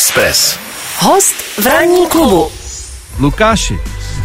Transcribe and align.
Express. 0.00 0.58
Host 0.98 1.34
v 1.58 1.66
ranní 1.66 2.06
klubu. 2.08 2.48
Lukáši, 3.18 3.78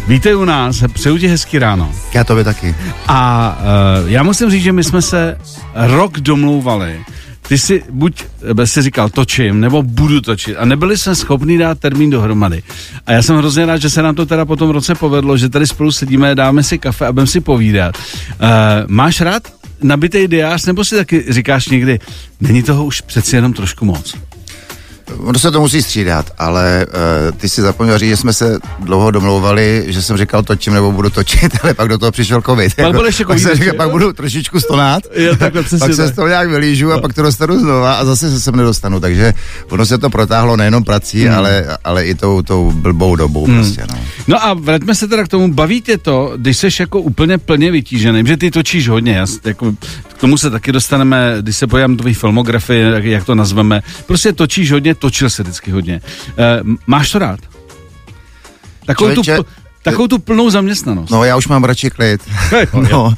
vítej 0.08 0.36
u 0.36 0.44
nás, 0.44 0.84
přeju 0.92 1.18
ti 1.18 1.28
hezký 1.28 1.58
ráno. 1.58 1.92
Já 2.14 2.24
to 2.24 2.34
by 2.34 2.44
taky. 2.44 2.74
A 3.08 3.58
uh, 4.02 4.10
já 4.10 4.22
musím 4.22 4.50
říct, 4.50 4.62
že 4.62 4.72
my 4.72 4.84
jsme 4.84 5.02
se 5.02 5.38
rok 5.74 6.20
domlouvali. 6.20 7.00
Ty 7.48 7.58
si 7.58 7.82
buď 7.90 8.24
eh, 8.60 8.66
si 8.66 8.82
říkal 8.82 9.08
točím, 9.08 9.60
nebo 9.60 9.82
budu 9.82 10.20
točit. 10.20 10.56
A 10.56 10.64
nebyli 10.64 10.98
jsme 10.98 11.14
schopni 11.14 11.58
dát 11.58 11.78
termín 11.78 12.10
dohromady. 12.10 12.62
A 13.06 13.12
já 13.12 13.22
jsem 13.22 13.36
hrozně 13.36 13.66
rád, 13.66 13.78
že 13.78 13.90
se 13.90 14.02
nám 14.02 14.14
to 14.14 14.26
teda 14.26 14.44
po 14.44 14.56
tom 14.56 14.70
roce 14.70 14.94
povedlo, 14.94 15.36
že 15.36 15.48
tady 15.48 15.66
spolu 15.66 15.92
sedíme, 15.92 16.34
dáme 16.34 16.62
si 16.62 16.78
kafe 16.78 17.06
a 17.06 17.12
budeme 17.12 17.26
si 17.26 17.40
povídat. 17.40 17.94
Uh, 17.96 18.48
máš 18.86 19.20
rád 19.20 19.42
nabitý 19.82 20.28
diář, 20.28 20.66
nebo 20.66 20.84
si 20.84 20.96
taky 20.96 21.24
říkáš 21.28 21.68
někdy, 21.68 21.98
není 22.40 22.62
toho 22.62 22.84
už 22.84 23.00
přeci 23.00 23.36
jenom 23.36 23.52
trošku 23.52 23.84
moc? 23.84 24.16
Ono 25.18 25.38
se 25.38 25.50
to 25.50 25.60
musí 25.60 25.82
střídat, 25.82 26.30
ale 26.38 26.86
uh, 27.30 27.38
ty 27.38 27.48
si 27.48 27.62
zapomněl 27.62 27.98
říct, 27.98 28.08
že 28.10 28.16
jsme 28.16 28.32
se 28.32 28.58
dlouho 28.80 29.10
domlouvali, 29.10 29.84
že 29.86 30.02
jsem 30.02 30.16
říkal 30.16 30.42
točím 30.42 30.74
nebo 30.74 30.92
budu 30.92 31.10
točit, 31.10 31.52
ale 31.62 31.74
pak 31.74 31.88
do 31.88 31.98
toho 31.98 32.12
přišel 32.12 32.42
covid. 32.42 32.74
Pak, 32.74 32.92
byl 32.92 33.06
ještě 33.06 33.24
pak, 33.26 33.38
jsem 33.38 33.54
říkal, 33.54 33.74
pak 33.76 33.90
budu 33.90 34.12
trošičku 34.12 34.60
stonát, 34.60 35.02
Jo, 35.16 35.36
takhle 35.36 35.62
pak 35.78 35.94
se 35.94 36.08
z 36.08 36.12
toho 36.12 36.28
nějak 36.28 36.48
vylížu 36.50 36.92
a 36.92 37.00
pak 37.00 37.14
to 37.14 37.22
dostanu 37.22 37.58
znova 37.58 37.94
a 37.94 38.04
zase 38.04 38.30
se 38.30 38.40
sem 38.40 38.56
nedostanu. 38.56 39.00
Takže 39.00 39.34
ono 39.68 39.86
se 39.86 39.98
to 39.98 40.10
protáhlo 40.10 40.56
nejenom 40.56 40.84
prací, 40.84 41.26
Hmm. 41.26 41.34
ale, 41.36 41.64
ale 41.84 42.04
i 42.06 42.14
tou, 42.14 42.42
tou 42.42 42.72
blbou 42.72 43.16
dobou 43.16 43.46
prostě. 43.46 43.82
No. 43.90 43.98
No 44.28 44.44
a 44.44 44.54
vraťme 44.54 44.94
se 44.94 45.08
teda 45.08 45.24
k 45.24 45.28
tomu, 45.28 45.52
baví 45.54 45.80
tě 45.80 45.98
to, 45.98 46.32
když 46.36 46.56
jsi 46.56 46.68
jako 46.80 47.00
úplně 47.00 47.38
plně 47.38 47.70
vytížený, 47.70 48.22
že 48.26 48.36
ty 48.36 48.50
točíš 48.50 48.88
hodně, 48.88 49.12
já, 49.12 49.26
jako, 49.44 49.72
k 50.08 50.18
tomu 50.20 50.38
se 50.38 50.50
taky 50.50 50.72
dostaneme, 50.72 51.36
když 51.40 51.56
se 51.56 51.66
do 51.66 51.96
tvý 51.96 52.14
filmografii, 52.14 52.82
jak, 52.82 53.04
jak 53.04 53.24
to 53.24 53.34
nazveme, 53.34 53.82
prostě 54.06 54.32
točíš 54.32 54.72
hodně, 54.72 54.94
točil 55.06 55.30
se 55.30 55.42
vždycky 55.42 55.70
hodně. 55.70 56.00
E, 56.38 56.60
máš 56.86 57.10
to 57.10 57.18
rád? 57.18 57.40
Takovou, 58.86 59.14
tu, 59.14 59.22
Člověče, 59.22 59.42
pl- 59.42 59.52
takovou 59.82 60.06
tu 60.08 60.18
plnou 60.18 60.50
zaměstnanost. 60.50 61.10
No 61.10 61.24
já 61.24 61.36
už 61.36 61.46
mám 61.48 61.64
radši 61.64 61.90
klid. 61.90 62.20
No, 62.92 63.14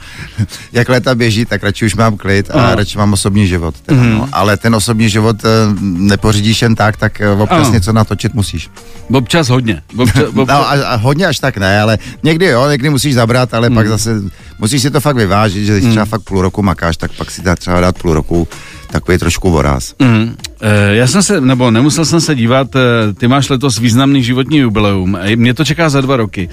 jak 0.73 0.89
léta 0.89 1.15
běží, 1.15 1.45
tak 1.47 1.63
radši 1.63 1.85
už 1.87 1.95
mám 1.95 2.17
klid 2.17 2.51
a 2.51 2.55
Aha. 2.55 2.75
radši 2.75 2.99
mám 2.99 3.13
osobní 3.13 3.47
život. 3.49 3.75
Teda, 3.81 4.01
Mhm. 4.03 4.11
no. 4.15 4.29
Ale 4.33 4.57
ten 4.57 4.75
osobní 4.75 5.09
život 5.09 5.37
eh, 5.45 5.49
nepořídíš 5.83 6.63
jen 6.63 6.75
tak, 6.75 6.97
tak 6.97 7.21
eh, 7.21 7.31
občas 7.31 7.67
Ano. 7.67 7.75
něco 7.75 7.93
natočit 7.93 8.35
musíš. 8.35 8.71
Občas 9.13 9.49
hodně. 9.49 9.83
Občas, 9.97 10.23
občas, 10.29 10.35
No, 10.35 10.51
a, 10.51 10.73
a 10.85 10.97
hodně 10.97 11.27
až 11.27 11.39
tak 11.39 11.57
ne, 11.57 11.81
ale 11.81 11.99
někdy 12.23 12.47
jo, 12.47 12.69
někdy 12.71 12.91
musíš 12.91 13.15
zabrat, 13.15 13.55
ale 13.55 13.67
Hmm. 13.67 13.77
pak 13.77 13.89
zase 13.89 14.21
musíš 14.59 14.83
si 14.83 14.91
to 14.91 15.01
fakt 15.01 15.17
vyvážit, 15.17 15.65
že 15.67 15.79
když 15.81 15.91
třeba 15.91 16.05
fakt 16.05 16.23
půl 16.23 16.43
roku 16.43 16.63
makáš, 16.63 16.97
tak 16.97 17.13
pak 17.13 17.31
si 17.31 17.43
dá 17.43 17.57
třeba 17.57 17.81
dát 17.81 17.99
půl 17.99 18.15
roku 18.15 18.49
takový 18.91 19.19
trošku 19.19 19.51
voráz. 19.51 19.95
Mm. 19.99 20.37
Eh, 20.61 20.95
Já 20.97 21.07
jsem 21.07 21.23
se, 21.23 21.41
nebo 21.41 21.71
nemusel 21.71 22.05
jsem 22.05 22.21
se 22.21 22.35
dívat, 22.35 22.77
eh, 22.77 23.13
ty 23.13 23.29
máš 23.29 23.49
letos 23.49 23.79
významný 23.79 24.23
životní 24.25 24.59
jubileum, 24.59 25.19
eh, 25.21 25.37
mě 25.37 25.55
to 25.55 25.65
čeká 25.65 25.89
za 25.89 26.01
dva 26.01 26.17
roky. 26.17 26.49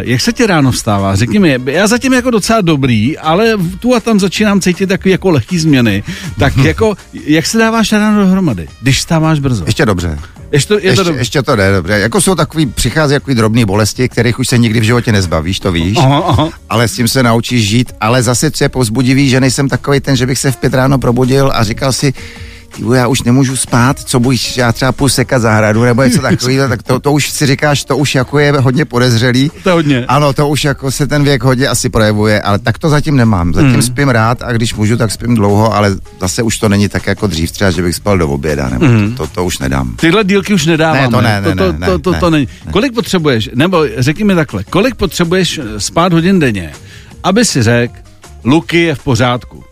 Jak 0.00 0.20
se 0.20 0.32
ti 0.32 0.46
ráno 0.46 0.72
vstává? 0.72 1.16
Řekni 1.16 1.38
mi, 1.38 1.58
já 1.66 1.86
zatím 1.86 2.12
jako 2.12 2.30
docela 2.30 2.60
dobrý, 2.60 3.18
ale 3.18 3.54
tu 3.80 3.94
a 3.94 4.00
tam 4.00 4.20
začínám 4.20 4.60
cítit 4.60 4.86
takový 4.86 5.12
jako 5.12 5.30
lehký 5.30 5.58
změny. 5.58 6.02
Tak 6.38 6.56
jako, 6.64 6.96
jak 7.26 7.46
se 7.46 7.58
dáváš 7.58 7.92
ráno 7.92 8.20
dohromady, 8.24 8.68
když 8.82 8.98
vstáváš 8.98 9.40
brzo? 9.40 9.64
Ještě 9.66 9.86
dobře. 9.86 10.18
Ještě, 10.52 10.68
to, 10.68 10.74
je 10.74 10.80
to 10.80 10.86
ještě, 10.86 11.04
dobře. 11.04 11.20
ještě 11.20 11.42
to 11.42 11.56
jde 11.56 11.72
dobře. 11.72 11.92
Jako 11.98 12.20
jsou 12.20 12.34
takový, 12.34 12.66
přichází 12.66 13.14
takový 13.14 13.36
drobné 13.36 13.66
bolesti, 13.66 14.08
kterých 14.08 14.38
už 14.38 14.48
se 14.48 14.58
nikdy 14.58 14.80
v 14.80 14.82
životě 14.82 15.12
nezbavíš, 15.12 15.60
to 15.60 15.72
víš. 15.72 15.96
Aha, 15.98 16.18
aha. 16.26 16.48
ale 16.68 16.88
s 16.88 16.94
tím 16.94 17.08
se 17.08 17.22
naučíš 17.22 17.68
žít, 17.68 17.92
ale 18.00 18.22
zase, 18.22 18.50
co 18.50 18.64
je 18.64 18.68
povzbudivý, 18.68 19.28
že 19.28 19.40
nejsem 19.40 19.68
takový 19.68 20.00
ten, 20.00 20.16
že 20.16 20.26
bych 20.26 20.38
se 20.38 20.52
v 20.52 20.56
pět 20.56 20.74
ráno 20.74 20.98
probudil 20.98 21.52
a 21.54 21.64
říkal 21.64 21.92
si, 21.92 22.14
ty 22.76 22.82
vole, 22.82 22.98
já 22.98 23.06
už 23.06 23.22
nemůžu 23.22 23.56
spát, 23.56 23.98
co 23.98 24.20
budeš, 24.20 24.56
já 24.56 24.72
třeba 24.72 24.92
půjdu 24.92 25.08
sekat 25.08 25.38
zahradu 25.38 25.82
nebo 25.84 26.02
něco 26.02 26.20
takového, 26.20 26.68
tak 26.68 26.82
to, 26.82 27.00
to, 27.00 27.12
už 27.12 27.30
si 27.30 27.46
říkáš, 27.46 27.84
to 27.84 27.96
už 27.96 28.14
jako 28.14 28.38
je 28.38 28.52
hodně 28.52 28.84
podezřelý. 28.84 29.50
To 29.64 29.72
hodně. 29.72 30.04
Ano, 30.08 30.32
to 30.32 30.48
už 30.48 30.64
jako 30.64 30.90
se 30.90 31.06
ten 31.06 31.24
věk 31.24 31.42
hodně 31.42 31.68
asi 31.68 31.88
projevuje, 31.88 32.40
ale 32.42 32.58
tak 32.58 32.78
to 32.78 32.88
zatím 32.88 33.16
nemám. 33.16 33.54
Zatím 33.54 33.70
Hmm. 33.70 33.82
spím 33.82 34.08
rád 34.08 34.42
a 34.42 34.52
když 34.52 34.74
můžu, 34.74 34.96
tak 34.96 35.10
spím 35.10 35.34
dlouho, 35.34 35.74
ale 35.74 35.96
zase 36.20 36.42
už 36.42 36.58
to 36.58 36.68
není 36.68 36.88
tak 36.88 37.06
jako 37.06 37.26
dřív, 37.26 37.52
třeba, 37.52 37.70
že 37.70 37.82
bych 37.82 37.94
spal 37.94 38.18
do 38.18 38.28
oběda, 38.28 38.68
nebo 38.68 38.84
Hmm. 38.86 39.14
to, 39.16 39.26
to, 39.26 39.32
to 39.34 39.44
už 39.44 39.58
nedám. 39.58 39.96
Tyhle 39.96 40.24
dílky 40.24 40.54
už 40.54 40.66
nedáváme. 40.66 41.00
Ne, 41.00 41.08
to 41.10 41.20
ne, 41.20 41.40
ne, 41.40 41.48
to, 41.50 41.56
to, 41.56 41.72
ne, 41.78 41.86
to, 41.86 41.98
to, 41.98 42.12
ne, 42.12 42.20
to 42.20 42.30
není. 42.30 42.48
ne. 42.66 42.72
Kolik 42.72 42.94
potřebuješ, 42.94 43.50
nebo 43.54 43.84
řekni 43.98 44.24
mi 44.24 44.34
takhle, 44.34 44.64
kolik 44.64 44.94
potřebuješ 44.94 45.60
spát 45.78 46.12
hodin 46.12 46.38
denně, 46.38 46.72
aby 47.22 47.44
si 47.44 47.62
řekl, 47.62 47.94
Luky 48.44 48.78
je 48.78 48.94
v 48.94 49.04
pořádku. 49.04 49.64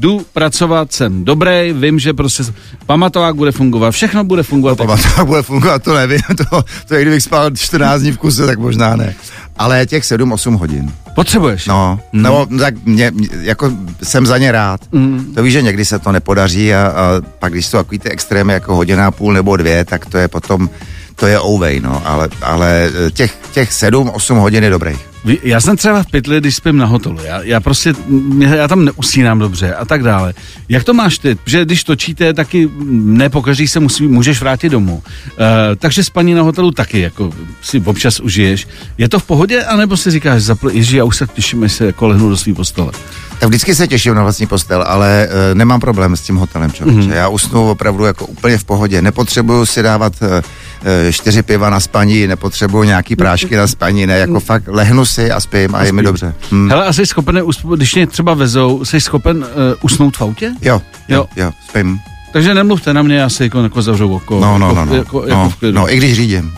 Jdu 0.00 0.26
pracovat, 0.32 0.92
jsem 0.92 1.24
dobrý, 1.24 1.72
vím, 1.72 1.98
že 1.98 2.12
prostě 2.12 2.42
pamatovák 2.86 3.34
bude 3.34 3.52
fungovat, 3.52 3.90
všechno 3.90 4.24
bude 4.24 4.42
fungovat. 4.42 4.78
tak- 4.78 4.86
Pamatovat 4.86 5.26
bude 5.26 5.42
fungovat, 5.42 5.82
to 5.82 5.94
nevím, 5.94 6.20
to, 6.50 6.64
to 6.88 6.94
je, 6.94 7.02
kdybych 7.02 7.22
spal 7.22 7.50
14 7.50 8.00
dní 8.00 8.12
v 8.12 8.18
kuse, 8.18 8.46
tak 8.46 8.58
možná 8.58 8.96
ne. 8.96 9.14
Ale 9.58 9.86
těch 9.86 10.02
7-8 10.04 10.58
hodin. 10.58 10.92
Potřebuješ. 11.14 11.66
No, 11.66 12.00
Mhm. 12.12 12.22
no 12.22 12.46
tak 12.58 12.74
mě, 12.84 13.12
jako 13.40 13.72
jsem 14.02 14.26
za 14.26 14.38
ně 14.38 14.52
rád. 14.52 14.80
Mhm. 14.92 15.32
To 15.34 15.42
víš, 15.42 15.52
že 15.52 15.62
někdy 15.62 15.84
se 15.84 15.98
to 15.98 16.12
nepodaří 16.12 16.74
a, 16.74 16.86
a 16.86 17.22
pak, 17.38 17.52
když 17.52 17.66
jsou 17.66 17.78
takový 17.78 17.98
ty 17.98 18.10
extrémy 18.10 18.52
jako 18.52 18.76
hodina 18.76 19.06
a 19.06 19.10
půl 19.10 19.32
nebo 19.32 19.56
dvě, 19.56 19.84
tak 19.84 20.06
to 20.06 20.18
je 20.18 20.28
potom, 20.28 20.70
to 21.20 21.26
je 21.26 21.40
ouvej, 21.40 21.80
no, 21.80 22.02
ale, 22.04 22.28
ale 22.42 22.90
eh, 23.06 23.10
těch, 23.10 23.38
těch 23.52 23.70
7-8 23.70 24.34
hodin 24.38 24.64
je 24.64 24.70
dobrých. 24.70 24.98
Ví- 25.24 25.38
Já 25.42 25.60
jsem 25.60 25.76
třeba 25.76 26.02
v 26.02 26.06
pytli, 26.10 26.40
když 26.40 26.56
spím 26.56 26.76
na 26.76 26.86
hotelu. 26.86 27.18
Já, 27.24 27.42
já 27.42 27.60
prostě, 27.60 27.94
já 28.54 28.68
tam 28.68 28.84
neusínám 28.84 29.38
dobře 29.38 29.74
a 29.74 29.84
tak 29.84 30.02
dále. 30.02 30.34
Jak 30.68 30.84
to 30.84 30.94
máš 30.94 31.18
ty? 31.18 31.38
Že 31.46 31.64
když 31.64 31.84
točíte, 31.84 32.34
taky 32.34 32.68
ne 32.90 33.28
po 33.28 33.42
každý 33.42 33.68
se 33.68 33.80
musí, 33.80 34.06
můžeš 34.08 34.40
vrátit 34.40 34.68
domů. 34.68 34.94
Uh, 34.94 35.02
takže 35.78 36.04
spaní 36.04 36.34
na 36.34 36.42
hotelu 36.42 36.70
taky 36.70 37.00
jako 37.00 37.32
si 37.62 37.80
občas 37.84 38.20
užiješ. 38.20 38.68
Je 38.98 39.08
to 39.08 39.18
v 39.18 39.24
pohodě, 39.24 39.62
anebo 39.64 39.96
si 39.96 40.10
říkáš, 40.10 40.42
zapl- 40.42 40.94
já 40.96 41.04
už 41.04 41.16
se 41.16 41.26
těším, 41.26 41.62
až 41.62 41.72
se 41.72 41.86
jako 41.86 42.08
lehnu 42.08 42.28
do 42.28 42.36
svý 42.36 42.54
postele. 42.54 42.92
Tak 43.40 43.48
vždycky 43.48 43.74
se 43.74 43.88
těším 43.88 44.14
na 44.14 44.22
vlastní 44.22 44.46
postel, 44.46 44.84
ale 44.86 45.28
uh, 45.28 45.58
nemám 45.58 45.80
problém 45.80 46.16
s 46.16 46.20
tím 46.20 46.36
hotelem, 46.36 46.72
člověče. 46.72 47.00
Mm-hmm. 47.00 47.14
Já 47.14 47.28
usnu 47.28 47.70
opravdu 47.70 48.04
jako 48.04 48.26
úplně 48.26 48.58
v 48.58 48.64
pohodě. 48.64 49.02
Nepotřebuju 49.02 49.66
si 49.66 49.82
dávat 49.82 50.12
uh, 50.22 50.28
čtyři 51.10 51.42
piva 51.42 51.70
na 51.70 51.80
spaní, 51.80 52.26
nepotřebuju 52.26 52.84
nějaký 52.84 53.16
prášky 53.16 53.56
na 53.56 53.66
spaní, 53.66 54.06
ne, 54.06 54.18
jako 54.18 54.40
fakt 54.40 54.64
lehnu 54.68 55.04
si 55.04 55.30
a 55.30 55.40
spím 55.40 55.74
a 55.74 55.82
je 55.82 55.92
mi 55.92 56.02
dobře. 56.02 56.34
Hm. 56.52 56.68
Hele, 56.70 56.86
a 56.86 56.92
jsi 56.92 57.06
schopen, 57.06 57.42
když 57.74 57.94
mě 57.94 58.06
třeba 58.06 58.34
vezou, 58.34 58.84
jsi 58.84 59.00
schopen 59.00 59.36
uh, 59.36 59.44
usnout 59.80 60.16
v 60.16 60.22
autě? 60.22 60.52
Jo, 60.62 60.82
Jo. 61.08 61.16
jo, 61.36 61.44
jo, 61.44 61.52
spím. 61.68 62.00
Takže 62.32 62.54
nemluvte 62.54 62.94
na 62.94 63.02
mě, 63.02 63.16
já 63.16 63.28
si 63.28 63.42
jako, 63.42 63.62
jako 63.62 63.82
zavřu 63.82 64.14
oko. 64.14 64.40
No, 64.40 64.58
no, 64.58 64.66
jako, 64.66 64.74
no, 64.74 64.84
no. 64.84 64.94
Jako, 64.94 65.22
jako 65.26 65.34
no, 65.34 65.52
klidu. 65.58 65.74
no, 65.74 65.92
i 65.92 65.96
když 65.96 66.16
řídím. 66.16 66.54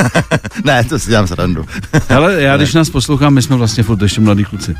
ne, 0.64 0.84
to 0.84 0.98
si 0.98 1.10
dělám 1.10 1.26
srandu. 1.26 1.66
Hele, 2.08 2.42
já 2.42 2.56
když 2.56 2.74
nás 2.74 2.90
poslouchám, 2.90 3.34
my 3.34 3.42
jsme 3.42 3.56
vlastně 3.56 3.82
furt 3.82 4.02
ještě 4.02 4.20
mladí 4.20 4.44
kluci. 4.44 4.74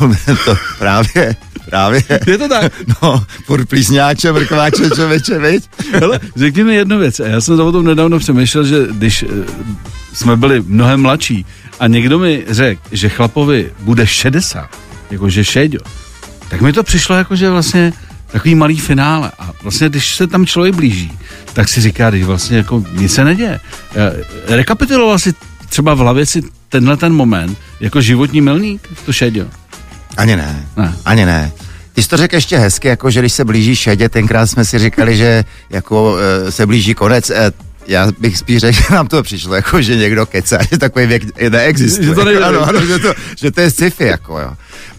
No, 0.00 0.12
to 0.44 0.56
právě, 0.78 1.36
právě. 1.70 2.02
Je 2.26 2.38
to 2.38 2.48
tak? 2.48 2.72
No, 3.02 3.24
furt 3.46 3.68
plísňáče, 3.68 4.32
mrkváče, 4.32 4.90
člověče, 4.94 5.38
viď? 5.38 5.64
Hele, 5.92 6.20
řekni 6.36 6.64
mi 6.64 6.74
jednu 6.74 6.98
věc. 6.98 7.18
Já 7.18 7.40
jsem 7.40 7.60
o 7.60 7.72
tom 7.72 7.84
nedávno 7.84 8.18
přemýšlel, 8.18 8.64
že 8.64 8.86
když 8.90 9.22
eh, 9.22 9.26
jsme 10.12 10.36
byli 10.36 10.62
mnohem 10.66 11.02
mladší 11.02 11.46
a 11.80 11.86
někdo 11.86 12.18
mi 12.18 12.44
řekl, 12.48 12.80
že 12.92 13.08
chlapovi 13.08 13.72
bude 13.80 14.06
60, 14.06 14.68
jakože 15.10 15.44
šeďo, 15.44 15.78
tak 16.48 16.60
mi 16.60 16.72
to 16.72 16.82
přišlo 16.82 17.16
jako, 17.16 17.36
že 17.36 17.50
vlastně 17.50 17.92
takový 18.34 18.54
malý 18.54 18.80
finále. 18.80 19.30
A 19.38 19.50
vlastně, 19.62 19.88
když 19.88 20.16
se 20.16 20.26
tam 20.26 20.46
člověk 20.46 20.74
blíží, 20.74 21.12
tak 21.52 21.68
si 21.68 21.80
říká, 21.80 22.10
že 22.10 22.24
vlastně 22.24 22.56
jako 22.56 22.84
nic 22.92 23.14
se 23.14 23.24
neděje. 23.24 23.60
Eh, 23.96 24.56
Rekapituloval 24.56 25.18
si 25.18 25.32
třeba 25.68 25.94
v 25.94 25.98
hlavě 25.98 26.26
si 26.26 26.42
tenhle 26.68 26.96
ten 26.96 27.12
moment 27.12 27.58
jako 27.80 28.00
životní 28.00 28.40
milník, 28.40 28.88
to 29.06 29.12
šeďo. 29.12 29.46
Ani 30.16 30.36
ne, 30.36 30.66
Ne. 30.76 30.96
ani 31.04 31.26
ne. 31.26 31.52
Ty 31.92 32.02
jsi 32.02 32.08
to 32.08 32.16
řekl 32.16 32.34
ještě 32.34 32.58
hezky, 32.58 32.88
jako 32.88 33.10
že 33.10 33.20
když 33.20 33.32
se 33.32 33.44
blíží 33.44 33.76
šedě, 33.76 34.08
tenkrát 34.08 34.46
jsme 34.46 34.64
si 34.64 34.78
říkali, 34.78 35.16
že 35.16 35.44
jako 35.70 36.16
e, 36.18 36.52
se 36.52 36.66
blíží 36.66 36.94
konec. 36.94 37.30
E, 37.30 37.52
já 37.86 38.08
bych 38.18 38.38
spíš 38.38 38.58
řekl, 38.58 38.78
že 38.88 38.94
nám 38.94 39.06
to 39.08 39.22
přišlo, 39.22 39.54
jako 39.54 39.82
že 39.82 39.96
někdo 39.96 40.26
kecá, 40.26 40.58
že 40.70 40.78
takový 40.78 41.06
věk 41.06 41.50
neexistuje. 41.50 42.08
Že 42.08 42.14
to 42.14 42.24
nejde. 42.24 42.44
ano, 42.44 42.68
ano, 42.68 42.86
že, 42.86 42.98
to, 42.98 43.14
že 43.36 43.50
to 43.50 43.60
je 43.60 43.70
sci-fi, 43.70 44.04
jako 44.06 44.38
jo. 44.38 44.50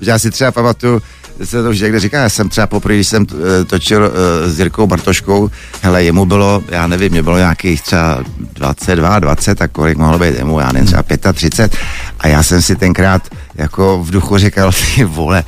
Že 0.02 0.12
já 0.12 0.20
si 0.20 0.32
třeba 0.32 0.52
pamatuju, 0.52 1.02
se 1.44 1.64
to 1.64 1.70
už 1.70 1.80
někde 1.80 2.00
říká, 2.00 2.22
já 2.22 2.30
jsem 2.30 2.50
třeba 2.50 2.68
poprvé, 2.68 2.96
když 2.96 3.08
jsem 3.08 3.26
eh, 3.32 3.64
točil 3.64 4.04
uh, 4.04 4.52
s 4.52 4.60
Jirkou 4.60 4.88
Bartoškou, 4.88 5.50
hele, 5.82 6.04
jemu 6.04 6.26
bylo, 6.26 6.64
já 6.70 6.88
nevím, 6.88 7.12
mě 7.12 7.24
bylo 7.24 7.38
nějakých 7.38 7.82
třeba 7.82 8.24
22, 8.54 9.20
20, 9.20 9.58
tak 9.58 9.72
kolik 9.72 9.98
mohlo 9.98 10.20
být 10.20 10.38
jemu, 10.38 10.60
já 10.60 10.72
nevím, 10.72 10.88
třeba 10.88 11.04
35. 11.34 11.80
A 12.20 12.28
já 12.28 12.44
jsem 12.44 12.62
si 12.62 12.76
tenkrát 12.76 13.22
jako 13.56 14.04
v 14.04 14.12
duchu 14.12 14.38
říkal, 14.38 14.72
ty 14.96 15.04
vole, 15.04 15.44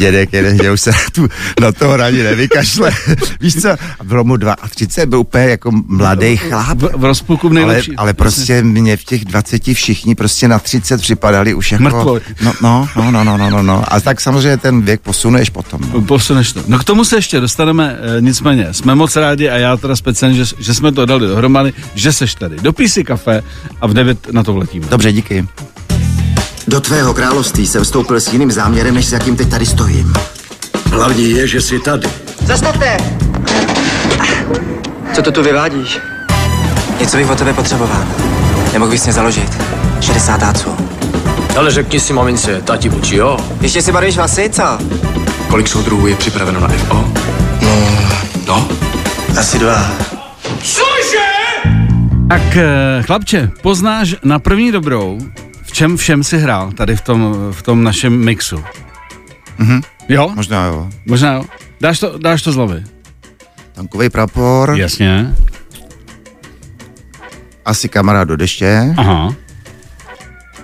dědek, 0.00 0.32
jeden, 0.32 0.62
že 0.62 0.72
už 0.72 0.80
se 0.80 0.90
na, 0.90 0.96
tu, 1.12 1.28
na 1.60 1.72
toho 1.72 1.92
hraní 1.92 2.22
nevykašle. 2.22 2.90
Víš 3.40 3.62
co? 3.62 3.68
Bylo 4.04 4.24
mu 4.24 4.36
32, 4.70 5.06
byl 5.10 5.18
úplně 5.18 5.44
jako 5.44 5.70
mladý 5.86 6.36
chlap. 6.36 6.78
V, 6.78 6.90
v 6.96 7.04
rozpuku 7.04 7.50
Ale, 7.62 7.82
ale 7.96 8.14
prostě 8.14 8.62
mě 8.62 8.96
v 8.96 9.04
těch 9.04 9.24
20 9.24 9.62
všichni 9.74 10.14
prostě 10.14 10.48
na 10.48 10.58
30 10.58 11.00
připadali 11.00 11.54
už 11.54 11.72
jako... 11.72 11.84
Mrtvoli. 11.84 12.20
No, 12.42 12.52
no, 12.62 12.88
no, 12.96 13.10
no, 13.10 13.24
no, 13.24 13.36
no, 13.36 13.50
no, 13.50 13.62
no. 13.62 13.84
A 13.88 14.00
tak 14.00 14.20
samozřejmě 14.20 14.56
ten 14.56 14.82
věk 14.82 15.00
posuneš 15.00 15.50
potom. 15.50 15.80
No. 15.92 16.00
Posuneš 16.00 16.52
to. 16.52 16.62
No 16.66 16.78
k 16.78 16.84
tomu 16.84 17.04
se 17.04 17.16
ještě 17.16 17.40
dostaneme, 17.40 17.98
e, 18.18 18.20
nicméně 18.20 18.74
jsme 18.74 18.94
moc 18.94 19.16
rádi 19.16 19.48
a 19.48 19.56
já 19.56 19.76
teda 19.76 19.96
speciálně, 19.96 20.44
že, 20.44 20.54
že 20.58 20.74
jsme 20.74 20.92
to 20.92 21.06
dali 21.06 21.26
dohromady, 21.26 21.72
že 21.94 22.12
seš 22.12 22.34
tady. 22.34 22.56
Dopij 22.56 22.88
si 22.88 23.04
kafe 23.04 23.42
a 23.80 23.86
v 23.86 23.94
9 23.94 24.32
na 24.32 24.42
to 24.42 24.52
vletíme. 24.52 24.86
Dobře, 24.90 25.12
díky. 25.12 25.46
Do 26.68 26.80
tvého 26.80 27.14
království 27.14 27.66
jsem 27.66 27.84
vstoupil 27.84 28.20
s 28.20 28.32
jiným 28.32 28.50
záměrem, 28.52 28.94
než 28.94 29.06
s 29.06 29.12
jakým 29.12 29.36
teď 29.36 29.48
tady 29.50 29.66
stojím. 29.66 30.12
Hlavní 30.92 31.30
je, 31.30 31.48
že 31.48 31.60
jsi 31.60 31.78
tady. 31.78 32.08
Zastavte! 32.44 32.96
Co 35.12 35.22
to 35.22 35.32
tu 35.32 35.42
vyvádíš? 35.42 35.98
Něco 37.00 37.16
bych 37.16 37.30
od 37.30 37.38
tebe 37.38 37.52
potřeboval. 37.52 38.04
Nemohl 38.72 38.90
bys 38.90 39.04
mě 39.04 39.12
založit. 39.12 39.62
60 40.00 40.38
táců. 40.38 40.76
Ale 41.56 41.70
řekni 41.70 42.00
si 42.00 42.12
mamince, 42.12 42.60
tati 42.64 42.88
buď 42.88 43.12
jo. 43.12 43.36
Ještě 43.60 43.82
si 43.82 43.92
barvíš 43.92 44.16
vlasy, 44.16 44.50
co? 44.52 44.62
Kolik 45.48 45.68
soudruhů 45.68 46.06
je 46.06 46.16
připraveno 46.16 46.60
na 46.60 46.68
FO? 46.68 47.12
No, 47.62 47.86
No, 48.46 48.68
asi 49.38 49.58
dva. 49.58 49.92
Tak 52.28 52.56
eh, 52.56 53.02
chlapče, 53.02 53.50
poznáš 53.62 54.14
na 54.24 54.38
první 54.38 54.72
dobrou, 54.72 55.18
čem 55.80 55.96
všem 55.96 56.24
si 56.24 56.38
hrál 56.38 56.72
tady 56.72 56.96
v 56.96 57.00
tom, 57.00 57.36
v 57.50 57.62
tom 57.62 57.84
našem 57.84 58.12
mixu. 58.12 58.64
Mhm. 59.58 59.80
Jo? 60.08 60.32
Možná 60.34 60.64
jo. 60.66 60.88
Možná 61.06 61.32
jo. 61.32 61.44
Dáš 61.80 61.98
to, 62.00 62.18
dáš 62.18 62.42
to 62.42 62.52
z 62.52 62.56
hlavy. 62.56 62.84
Tankový 63.72 64.10
prapor, 64.10 64.74
Jasně. 64.76 65.34
asi 67.64 67.88
kamarád 67.88 68.28
do 68.28 68.36
deště, 68.36 68.94
Aha. 68.96 69.34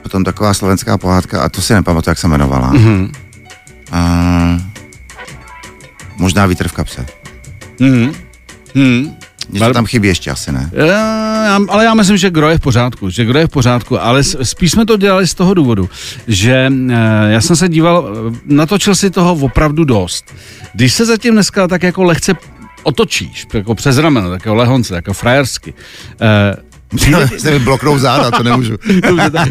potom 0.02 0.24
taková 0.24 0.54
slovenská 0.54 0.98
pohádka, 0.98 1.42
a 1.42 1.48
to 1.48 1.62
si 1.62 1.74
nepamatuju, 1.74 2.10
jak 2.10 2.18
se 2.18 2.26
jmenovala. 2.26 2.72
Mhm. 2.72 3.12
A, 3.92 4.60
možná 6.16 6.46
vítr 6.46 6.68
v 6.68 6.72
kapse. 6.72 7.06
Mhm. 7.80 8.12
Mhm. 8.74 9.16
Něco 9.50 9.64
Bar- 9.64 9.72
tam 9.72 9.87
chybí 9.87 10.08
ještě 10.08 10.31
asi, 10.31 10.52
ne? 10.52 10.70
Eh, 10.75 10.87
já- 10.87 11.60
ale 11.69 11.84
já 11.84 11.94
myslím, 11.94 12.16
že 12.16 12.31
Gro 12.31 12.48
je 12.50 12.58
v 12.58 12.60
pořádku, 12.60 13.10
že 13.10 13.25
Gro 13.25 13.38
je 13.38 13.46
v 13.46 13.50
pořádku, 13.50 14.00
ale 14.00 14.22
spíš 14.43 14.70
jsme 14.72 14.87
to 14.87 14.96
dělali 14.96 15.26
z 15.26 15.34
toho 15.34 15.54
důvodu, 15.54 15.88
že 16.28 16.72
eh, 16.90 16.94
já 17.28 17.40
jsem 17.40 17.56
se 17.56 17.69
díval, 17.69 18.08
eh, 18.32 18.38
natočil 18.46 18.94
si 18.94 19.10
toho 19.10 19.32
opravdu 19.34 19.84
dost. 19.84 20.25
Když 20.75 20.93
se 20.94 21.04
zatím 21.04 21.34
dneska 21.34 21.69
tak 21.69 21.82
jako 21.82 22.02
lehce 22.02 22.32
otočíš, 22.82 23.46
jako 23.54 23.75
přes 23.75 23.98
rameno, 23.98 24.31
tak 24.31 24.44
jako 24.46 24.54
lehonce, 24.54 24.94
jako 24.94 25.12
frajersky, 25.12 25.75
Se 27.38 27.50
mi 27.50 27.58
bloknou 27.58 27.99
záda, 27.99 28.31
to 28.31 28.42
nemůžu. 28.42 28.76
Dobře, 29.08 29.31
tak, 29.31 29.49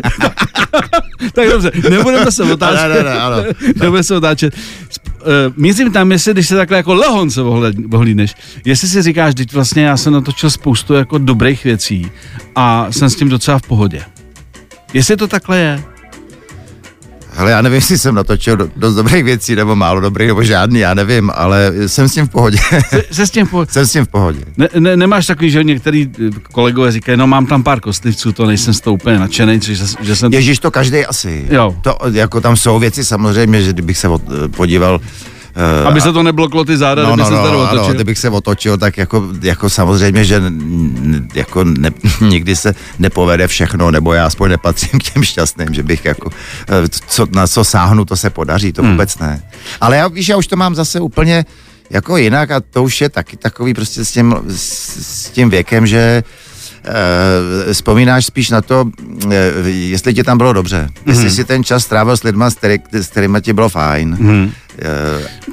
tak 1.33 1.49
dobře, 1.49 1.71
nebudeme 1.89 2.31
se 2.31 2.43
otáčet. 2.43 2.87
Ne, 2.87 2.95
ne, 2.95 3.03
ne, 3.03 3.19
ano. 3.21 3.37
nebudeme 3.65 4.03
se 4.03 4.15
otáčet. 4.15 4.53
Uh, 5.25 5.53
myslím 5.57 5.91
tam, 5.91 6.11
jestli, 6.11 6.33
když 6.33 6.47
se 6.47 6.55
takhle 6.55 6.77
jako 6.77 6.93
lehonce 6.93 7.41
ohlídneš, 7.93 8.35
jestli 8.65 8.87
si 8.87 9.01
říkáš, 9.01 9.35
teď 9.35 9.53
vlastně 9.53 9.83
já 9.83 9.97
jsem 9.97 10.13
natočil 10.13 10.49
spoustu 10.49 10.93
jako 10.93 11.17
dobrých 11.17 11.63
věcí 11.63 12.11
a 12.55 12.91
jsem 12.91 13.09
s 13.09 13.15
tím 13.15 13.29
docela 13.29 13.59
v 13.59 13.67
pohodě. 13.67 14.01
Jestli 14.93 15.17
to 15.17 15.27
takhle 15.27 15.57
je. 15.57 15.94
Hele, 17.35 17.51
já 17.51 17.61
nevím, 17.61 17.75
jestli 17.81 17.97
jsem 17.97 18.15
natočil 18.15 18.57
do- 18.57 18.69
dost 18.75 18.95
dobrých 18.95 19.23
věcí, 19.23 19.55
nebo 19.55 19.75
málo 19.75 19.99
dobrých, 20.01 20.27
nebo 20.27 20.43
žádný, 20.43 20.79
já 20.79 20.93
nevím, 20.93 21.31
ale 21.35 21.71
jsem 21.87 22.09
s 22.09 22.13
tím 22.13 22.27
v 22.27 22.29
pohodě. 22.29 22.57
Se, 22.89 23.03
se 23.11 23.27
s 23.27 23.31
tím 23.31 23.45
v 23.45 23.49
pohodě. 23.49 23.71
jsem 23.73 23.85
s 23.85 23.91
tím 23.91 24.05
v 24.05 24.07
pohodě. 24.07 24.39
Ne, 24.57 24.69
ne, 24.79 24.97
nemáš 24.97 25.25
takový, 25.25 25.51
že 25.51 25.63
některý 25.63 26.11
eh, 26.27 26.29
kolegové 26.51 26.91
říkají, 26.91 27.17
no 27.17 27.27
mám 27.27 27.45
tam 27.45 27.63
pár 27.63 27.79
kostlivců, 27.79 28.31
to 28.31 28.45
nejsem 28.45 28.73
z 28.73 28.81
toho 28.81 28.93
úplně 28.93 29.19
nadšený, 29.19 29.59
že, 29.63 29.85
že 30.01 30.15
jsem... 30.15 30.33
Ježíš 30.33 30.59
to 30.59 30.71
každý 30.71 31.05
asi. 31.05 31.45
Jo. 31.49 31.75
To, 31.81 31.97
jako 32.11 32.41
tam 32.41 32.55
jsou 32.55 32.79
věci 32.79 33.05
samozřejmě, 33.05 33.61
že 33.61 33.73
kdybych 33.73 33.97
se 33.97 34.07
od, 34.07 34.21
podíval 34.55 35.01
Uh, 35.81 35.87
Aby 35.87 36.01
se 36.01 36.13
to 36.13 36.23
nebloklo 36.23 36.65
ty 36.65 36.77
záda, 36.77 37.03
no, 37.03 37.07
kdyby 37.09 37.21
no, 37.21 37.25
se 37.27 37.33
no, 37.33 37.43
tady 37.43 37.55
ano, 37.57 37.63
otočil. 37.63 37.93
kdybych 37.93 38.17
se 38.17 38.29
otočil, 38.29 38.77
tak 38.77 38.97
jako, 38.97 39.27
jako 39.41 39.69
samozřejmě, 39.69 40.25
že 40.25 40.41
jako 41.33 41.63
ne, 41.63 41.91
nikdy 42.21 42.55
se 42.55 42.75
nepovede 42.99 43.47
všechno, 43.47 43.91
nebo 43.91 44.13
já 44.13 44.25
aspoň 44.25 44.49
nepatřím 44.49 44.99
k 44.99 45.03
těm 45.03 45.23
šťastným, 45.23 45.73
že 45.73 45.83
bych 45.83 46.05
jako, 46.05 46.29
eh, 46.69 46.87
co, 47.07 47.27
na 47.31 47.47
co 47.47 47.63
sáhnu, 47.63 48.05
to 48.05 48.15
se 48.17 48.29
podaří, 48.29 48.71
to 48.73 48.81
Hmm. 48.81 48.91
vůbec 48.91 49.17
ne. 49.19 49.43
Ale 49.81 49.97
já 49.97 50.07
víš, 50.07 50.27
já 50.29 50.37
už 50.37 50.47
to 50.47 50.55
mám 50.55 50.75
zase 50.75 50.99
úplně 50.99 51.45
jako 51.89 52.17
jinak 52.17 52.51
a 52.51 52.59
to 52.59 52.83
už 52.83 53.01
je 53.01 53.09
taky 53.09 53.37
takový 53.37 53.73
prostě 53.73 54.05
s 54.05 54.11
tím, 54.11 54.35
s, 54.47 54.59
s 55.25 55.29
tím 55.29 55.49
věkem, 55.49 55.87
že 55.87 56.23
Uh, 57.67 57.73
vzpomínáš 57.73 58.25
spíš 58.25 58.49
na 58.49 58.61
to, 58.61 58.89
uh, 59.25 59.33
jestli 59.67 60.13
ti 60.13 60.23
tam 60.23 60.37
bylo 60.37 60.53
dobře. 60.53 60.89
Jestli 61.05 61.31
si 61.31 61.45
ten 61.45 61.63
čas 61.63 61.83
strávil 61.83 62.17
s 62.17 62.23
lidma, 62.23 62.49
s, 62.49 62.55
který, 62.55 62.77
s 62.91 63.07
kterými 63.07 63.41
ti 63.41 63.53
bylo 63.53 63.69
fajn. 63.69 64.17
Uh, 64.21 64.51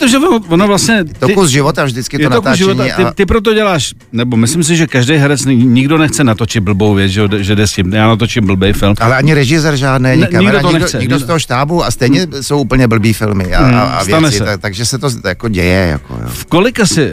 Protože 0.02 0.18
ono, 0.48 0.66
vlastně... 0.66 1.04
to 1.18 1.28
kus 1.28 1.50
života 1.50 1.84
vždycky 1.84 2.16
to 2.16 2.22
je 2.22 2.28
to 2.28 2.34
natáčení. 2.34 2.58
života, 2.58 2.84
ty, 2.96 3.04
a- 3.04 3.10
ty 3.12 3.26
proto 3.26 3.54
děláš, 3.54 3.94
nebo 4.12 4.36
myslím 4.36 4.62
si, 4.64 4.76
že 4.76 4.86
každý 4.86 5.14
herec, 5.14 5.44
ni- 5.44 5.56
nikdo 5.56 5.98
nechce 5.98 6.24
natočit 6.24 6.62
blbou 6.62 6.94
věc, 6.94 7.12
že, 7.12 7.22
že 7.38 7.54
jde 7.56 7.66
s 7.66 7.72
tím, 7.72 7.92
já 7.92 8.08
natočím 8.08 8.46
blbej 8.46 8.72
film. 8.72 8.94
Ale 9.00 9.16
ani 9.16 9.34
režisér 9.34 9.76
žádný, 9.76 10.10
ani 10.10 10.26
kamera, 10.26 10.40
nikdo 10.40 10.60
to 10.60 10.66
nikdo, 10.68 10.78
nechce, 10.78 10.98
nikdo 10.98 11.18
z 11.18 11.24
toho 11.24 11.38
štábu 11.38 11.84
a 11.84 11.90
stejně 11.90 12.26
jsou 12.40 12.58
úplně 12.60 12.88
blbý 12.88 13.12
filmy 13.12 13.54
a, 13.54 13.64
Hmm, 13.64 13.74
a, 13.74 14.18
věci, 14.20 14.38
se. 14.38 14.44
tak, 14.44 14.60
takže 14.60 14.84
se 14.86 14.98
to 14.98 15.08
jako 15.24 15.48
děje. 15.48 15.86
Jako, 15.90 16.14
jo. 16.14 16.28
V 16.28 16.44
kolika 16.44 16.86
si 16.86 17.06
uh, 17.06 17.12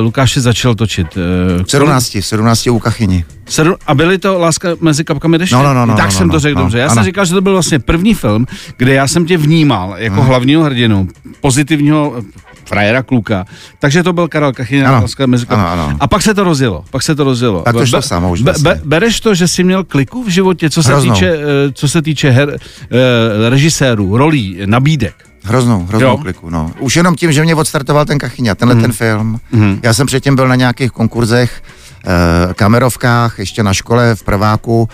Lukáši 0.00 0.40
začal 0.40 0.74
točit? 0.74 1.06
Uh, 1.16 1.62
V 1.64 1.70
17, 1.70 2.14
v 2.14 2.26
17 2.26 2.66
u 2.66 2.78
Kachyni. 2.78 3.24
Sedm, 3.48 3.74
a 3.86 3.94
byly 3.94 4.18
to 4.18 4.38
Láska 4.38 4.68
mezi 4.80 5.04
kapkami 5.04 5.38
deště? 5.38 5.54
No, 5.56 5.62
no, 5.62 5.74
no, 5.74 5.86
no, 5.86 5.96
tak 5.96 6.04
no, 6.06 6.10
jsem 6.12 6.26
no, 6.28 6.32
to 6.32 6.40
řekl 6.40 6.54
no, 6.58 6.62
dobře. 6.62 6.78
Já 6.78 6.86
ano. 6.86 6.94
jsem 6.94 7.04
říkal, 7.04 7.24
že 7.24 7.34
to 7.34 7.40
byl 7.40 7.52
vlastně 7.52 7.78
první 7.78 8.14
film, 8.14 8.46
kde 8.76 8.94
já 8.94 9.08
jsem 9.08 9.26
tě 9.26 9.36
vnímal 9.36 9.94
jako 9.96 10.14
Hmm. 10.16 10.26
hlavního 10.26 10.62
hrdinu, 10.62 11.08
pozitivního 11.40 12.14
eh, 12.18 12.22
frajera 12.64 13.02
kluka. 13.02 13.44
Takže 13.78 14.02
to 14.02 14.12
byl 14.12 14.28
Karel 14.28 14.52
Kachyna, 14.52 14.88
Ano, 14.96 15.06
mezi 15.26 15.46
ano, 15.48 15.68
ano. 15.72 15.96
A 16.00 16.06
pak 16.08 16.22
se 16.22 16.34
to 16.34 16.44
rozjelo. 16.44 16.84
Pak 16.90 17.02
se 17.02 17.14
to 17.14 17.24
rozjelo. 17.24 17.62
Pak 17.62 17.72
to 17.74 17.78
Be- 17.80 17.86
šlo 17.86 17.98
be- 17.98 18.02
samo 18.02 18.30
už 18.32 18.42
be, 18.42 18.44
vlastně. 18.52 18.70
be, 18.74 18.80
bereš 18.84 19.20
to, 19.20 19.34
že 19.34 19.48
jsi 19.48 19.64
měl 19.64 19.84
kliku 19.84 20.24
v 20.24 20.28
životě, 20.28 20.70
co 20.70 20.82
se 20.82 20.88
Hroznou. 20.92 21.14
týče, 21.14 21.32
eh, 21.36 21.72
co 21.72 21.88
se 21.88 22.02
týče 22.02 22.30
her, 22.30 22.56
eh, 22.56 23.50
režisérů, 23.50 24.16
rolí, 24.16 24.58
nabídek. 24.66 25.14
Hroznou, 25.44 25.86
hroznou 25.86 26.08
Jo. 26.08 26.16
kliku, 26.18 26.50
no. 26.50 26.70
Už 26.78 26.96
jenom 26.96 27.14
tím, 27.16 27.32
že 27.32 27.42
mě 27.42 27.54
odstartoval 27.54 28.04
ten 28.04 28.18
Kachyňa, 28.18 28.54
tenhle 28.54 28.74
Mhm. 28.74 28.82
ten 28.82 28.92
film. 28.92 29.40
Já 29.82 29.94
jsem 29.94 30.06
předtím 30.06 30.36
byl 30.36 30.48
na 30.48 30.54
nějakých 30.54 30.90
konkurzech, 30.90 31.62
eh, 32.50 32.54
kamerovkách, 32.54 33.38
ještě 33.38 33.62
na 33.62 33.74
škole 33.74 34.14
v 34.14 34.22
prváku 34.22 34.88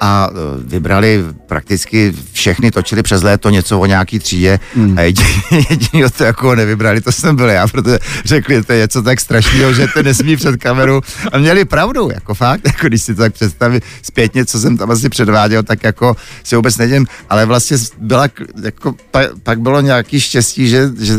a 0.00 0.28
eh, 0.30 0.34
vybrali 0.64 1.24
prakticky 1.46 2.12
všechny, 2.32 2.70
točili 2.70 3.02
přes 3.02 3.22
léto 3.22 3.50
něco 3.50 3.80
o 3.80 3.86
nějaký 3.86 4.18
třídě 4.18 4.60
Mhm. 4.74 4.98
a 4.98 5.02
jediný, 5.02 5.28
jediný 5.70 6.04
to 6.18 6.24
jako 6.24 6.54
nevybrali, 6.54 7.00
to 7.00 7.12
jsem 7.12 7.36
byl 7.36 7.48
já, 7.48 7.68
protože 7.68 7.98
řekli, 8.24 8.62
to 8.62 8.72
je 8.72 8.78
něco 8.78 9.02
tak 9.02 9.20
strašného, 9.20 9.72
že 9.72 9.86
to 9.94 10.02
nesmí 10.02 10.36
před 10.36 10.56
kameru 10.56 11.00
a 11.32 11.38
měli 11.38 11.64
pravdu, 11.64 12.10
jako 12.14 12.34
fakt, 12.34 12.60
jako 12.66 12.86
když 12.88 13.02
si 13.02 13.14
to 13.14 13.22
tak 13.22 13.32
představí 13.34 13.80
zpětně, 14.02 14.44
co 14.44 14.58
jsem 14.60 14.76
tam 14.76 14.90
asi 14.90 15.08
předváděl, 15.08 15.62
tak 15.62 15.84
jako 15.84 16.16
si 16.44 16.56
vůbec 16.56 16.76
nevím, 16.76 17.06
ale 17.30 17.46
vlastně 17.46 17.76
byla, 17.98 18.28
jako, 18.62 18.94
pak, 19.10 19.26
pak 19.42 19.60
bylo 19.60 19.80
nějaký 19.80 20.20
štěstí, 20.20 20.68
že, 20.68 20.90
že 21.00 21.14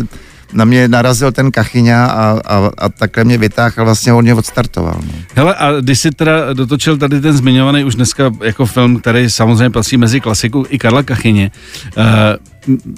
na 0.54 0.66
mě 0.66 0.88
narazil 0.88 1.32
ten 1.32 1.52
Kachyňa 1.52 2.06
a, 2.06 2.40
a, 2.46 2.72
a 2.78 2.90
takhle 2.90 3.24
mě 3.24 3.38
vytáhl 3.38 3.74
a 3.78 3.84
vlastně 3.84 4.14
on 4.14 4.24
mě 4.24 4.34
odstartoval. 4.34 5.00
No. 5.08 5.14
Hele, 5.36 5.56
a 5.56 5.72
když 5.82 6.00
jsi 6.00 6.12
teda 6.12 6.54
dotočil 6.54 6.98
tady 6.98 7.22
ten 7.22 7.34
zmiňovaný 7.38 7.84
už 7.84 7.96
dneska 7.96 8.32
jako 8.44 8.66
film, 8.66 9.00
který 9.00 9.30
samozřejmě 9.30 9.70
patří 9.70 9.98
mezi 9.98 10.22
klasiku 10.22 10.66
i 10.70 10.78
Karla 10.78 11.04
Kachyně, 11.04 11.52
uh, 11.98 12.04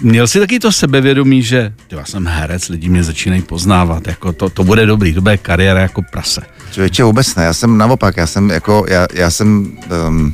měl 0.01 0.27
jsi 0.27 0.39
taky 0.39 0.59
to 0.59 0.71
sebevědomí, 0.71 1.43
že 1.43 1.73
"Ty, 1.87 1.95
já 1.95 2.05
jsem 2.05 2.27
herec, 2.27 2.69
lidi 2.69 2.89
mě 2.89 3.03
začínají 3.03 3.41
poznávat, 3.41 4.07
jako 4.07 4.33
to, 4.33 4.49
to 4.49 4.63
bude 4.63 4.85
dobrý, 4.85 5.13
to 5.13 5.21
bude 5.21 5.37
kariéra 5.37 5.79
jako 5.81 6.01
prase. 6.01 6.41
Člověče 6.71 7.03
vůbec 7.03 7.35
ne, 7.35 7.43
já 7.43 7.53
jsem 7.53 7.77
naopak, 7.77 8.17
já 8.17 8.27
jsem 8.27 8.49
jako, 8.49 8.85
já, 8.89 9.07
já 9.13 9.29
jsem, 9.31 9.71
um, 10.07 10.33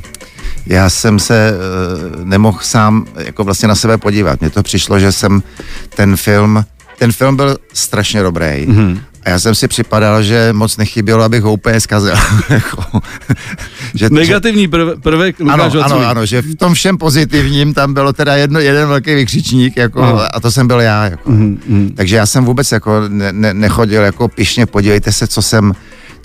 já 0.66 0.90
jsem 0.90 1.18
se 1.18 1.52
uh, 1.52 2.24
nemohl 2.24 2.58
sám 2.62 3.06
jako 3.16 3.44
vlastně 3.44 3.68
na 3.68 3.74
sebe 3.74 3.98
podívat. 3.98 4.40
Mně 4.40 4.50
to 4.50 4.62
přišlo, 4.62 4.98
že 4.98 5.12
jsem 5.12 5.42
ten 5.96 6.16
film, 6.16 6.64
ten 6.98 7.12
film 7.12 7.36
byl 7.36 7.56
strašně 7.72 8.22
dobrý. 8.22 8.46
Mm-hmm. 8.46 9.00
A 9.24 9.28
já 9.30 9.38
jsem 9.38 9.54
si 9.54 9.68
připadal, 9.68 10.22
že 10.22 10.48
moc 10.52 10.76
nechybělo, 10.76 11.24
abych 11.24 11.42
ho 11.42 11.52
úplně 11.52 11.80
zkazil. 11.80 12.14
Jako, 12.50 12.82
že, 13.94 14.10
Negativní 14.10 14.68
prv, 14.68 14.88
prvek 15.02 15.40
ano, 15.40 15.50
Lukáš 15.52 15.72
ano, 15.74 15.80
Vaculík. 15.80 16.06
ano, 16.08 16.26
že 16.26 16.42
v 16.42 16.54
tom 16.54 16.74
všem 16.74 16.98
pozitivním 16.98 17.74
tam 17.74 17.94
bylo 17.94 18.12
teda 18.12 18.36
jedno, 18.36 18.60
jeden 18.60 18.88
velký 18.88 19.14
vykřičník 19.14 19.76
jako, 19.76 20.02
Ano. 20.02 20.20
a 20.32 20.40
to 20.40 20.50
jsem 20.50 20.66
byl 20.66 20.80
já. 20.80 21.04
Jako. 21.04 21.30
Mhm, 21.30 21.58
mhm. 21.68 21.92
Takže 21.96 22.16
já 22.16 22.26
jsem 22.26 22.44
vůbec 22.44 22.72
jako 22.72 23.00
ne, 23.08 23.32
ne, 23.32 23.54
nechodil 23.54 24.02
jako 24.02 24.28
pišně, 24.28 24.66
podívejte 24.66 25.12
se, 25.12 25.26
co 25.26 25.42
jsem, 25.42 25.72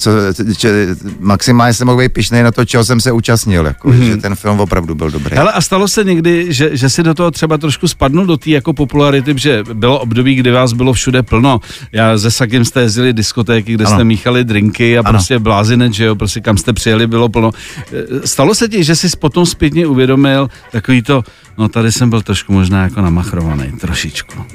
co, 0.02 0.12
če, 0.58 0.88
maximálně 1.20 1.74
jsem 1.74 1.88
mohl 1.88 2.00
být 2.00 2.14
pišnej 2.14 2.44
na 2.44 2.52
to, 2.52 2.66
čeho 2.66 2.84
jsem 2.84 3.02
se 3.02 3.12
účastnil, 3.12 3.66
jako, 3.66 3.90
mm-hmm. 3.90 4.04
že 4.04 4.18
ten 4.18 4.36
film 4.36 4.60
opravdu 4.60 4.96
byl 4.96 5.12
dobrý. 5.12 5.36
Hele, 5.36 5.52
a 5.52 5.62
stalo 5.62 5.88
se 5.88 6.04
někdy, 6.04 6.54
že, 6.54 6.70
že 6.78 6.90
si 6.90 7.04
do 7.04 7.14
toho 7.14 7.32
třeba 7.32 7.58
trošku 7.58 7.88
spadnul 7.88 8.26
do 8.26 8.38
té 8.38 8.50
jako 8.50 8.74
popularity, 8.74 9.34
že 9.38 9.64
bylo 9.74 10.00
období, 10.00 10.36
kdy 10.36 10.52
vás 10.52 10.74
bylo 10.74 10.94
všude 10.94 11.24
plno. 11.24 11.60
Já 11.92 12.18
ze 12.18 12.32
Sakem 12.32 12.66
jste 12.66 12.82
jezdili 12.82 13.14
diskotéky, 13.14 13.74
kde 13.74 13.86
ano. 13.86 13.96
jste 13.96 14.04
míchali 14.04 14.44
drinky 14.44 14.98
a 14.98 15.00
ano. 15.00 15.10
prostě 15.10 15.40
blázinec, 15.40 15.94
že 15.94 16.06
jo, 16.06 16.16
prostě 16.16 16.42
kam 16.42 16.58
jste 16.58 16.74
přijeli, 16.74 17.08
bylo 17.08 17.30
plno. 17.30 17.52
E, 17.94 18.28
Stalo 18.28 18.56
se 18.56 18.68
ti, 18.68 18.84
že 18.84 18.96
jsi 18.96 19.08
potom 19.20 19.46
zpětně 19.46 19.88
uvědomil 19.88 20.50
takový 20.72 21.02
to, 21.02 21.24
no 21.58 21.70
tady 21.70 21.92
jsem 21.92 22.10
byl 22.10 22.22
trošku 22.22 22.54
možná 22.54 22.84
jako 22.84 23.02
namachrovaný, 23.02 23.72
trošičku. 23.72 24.46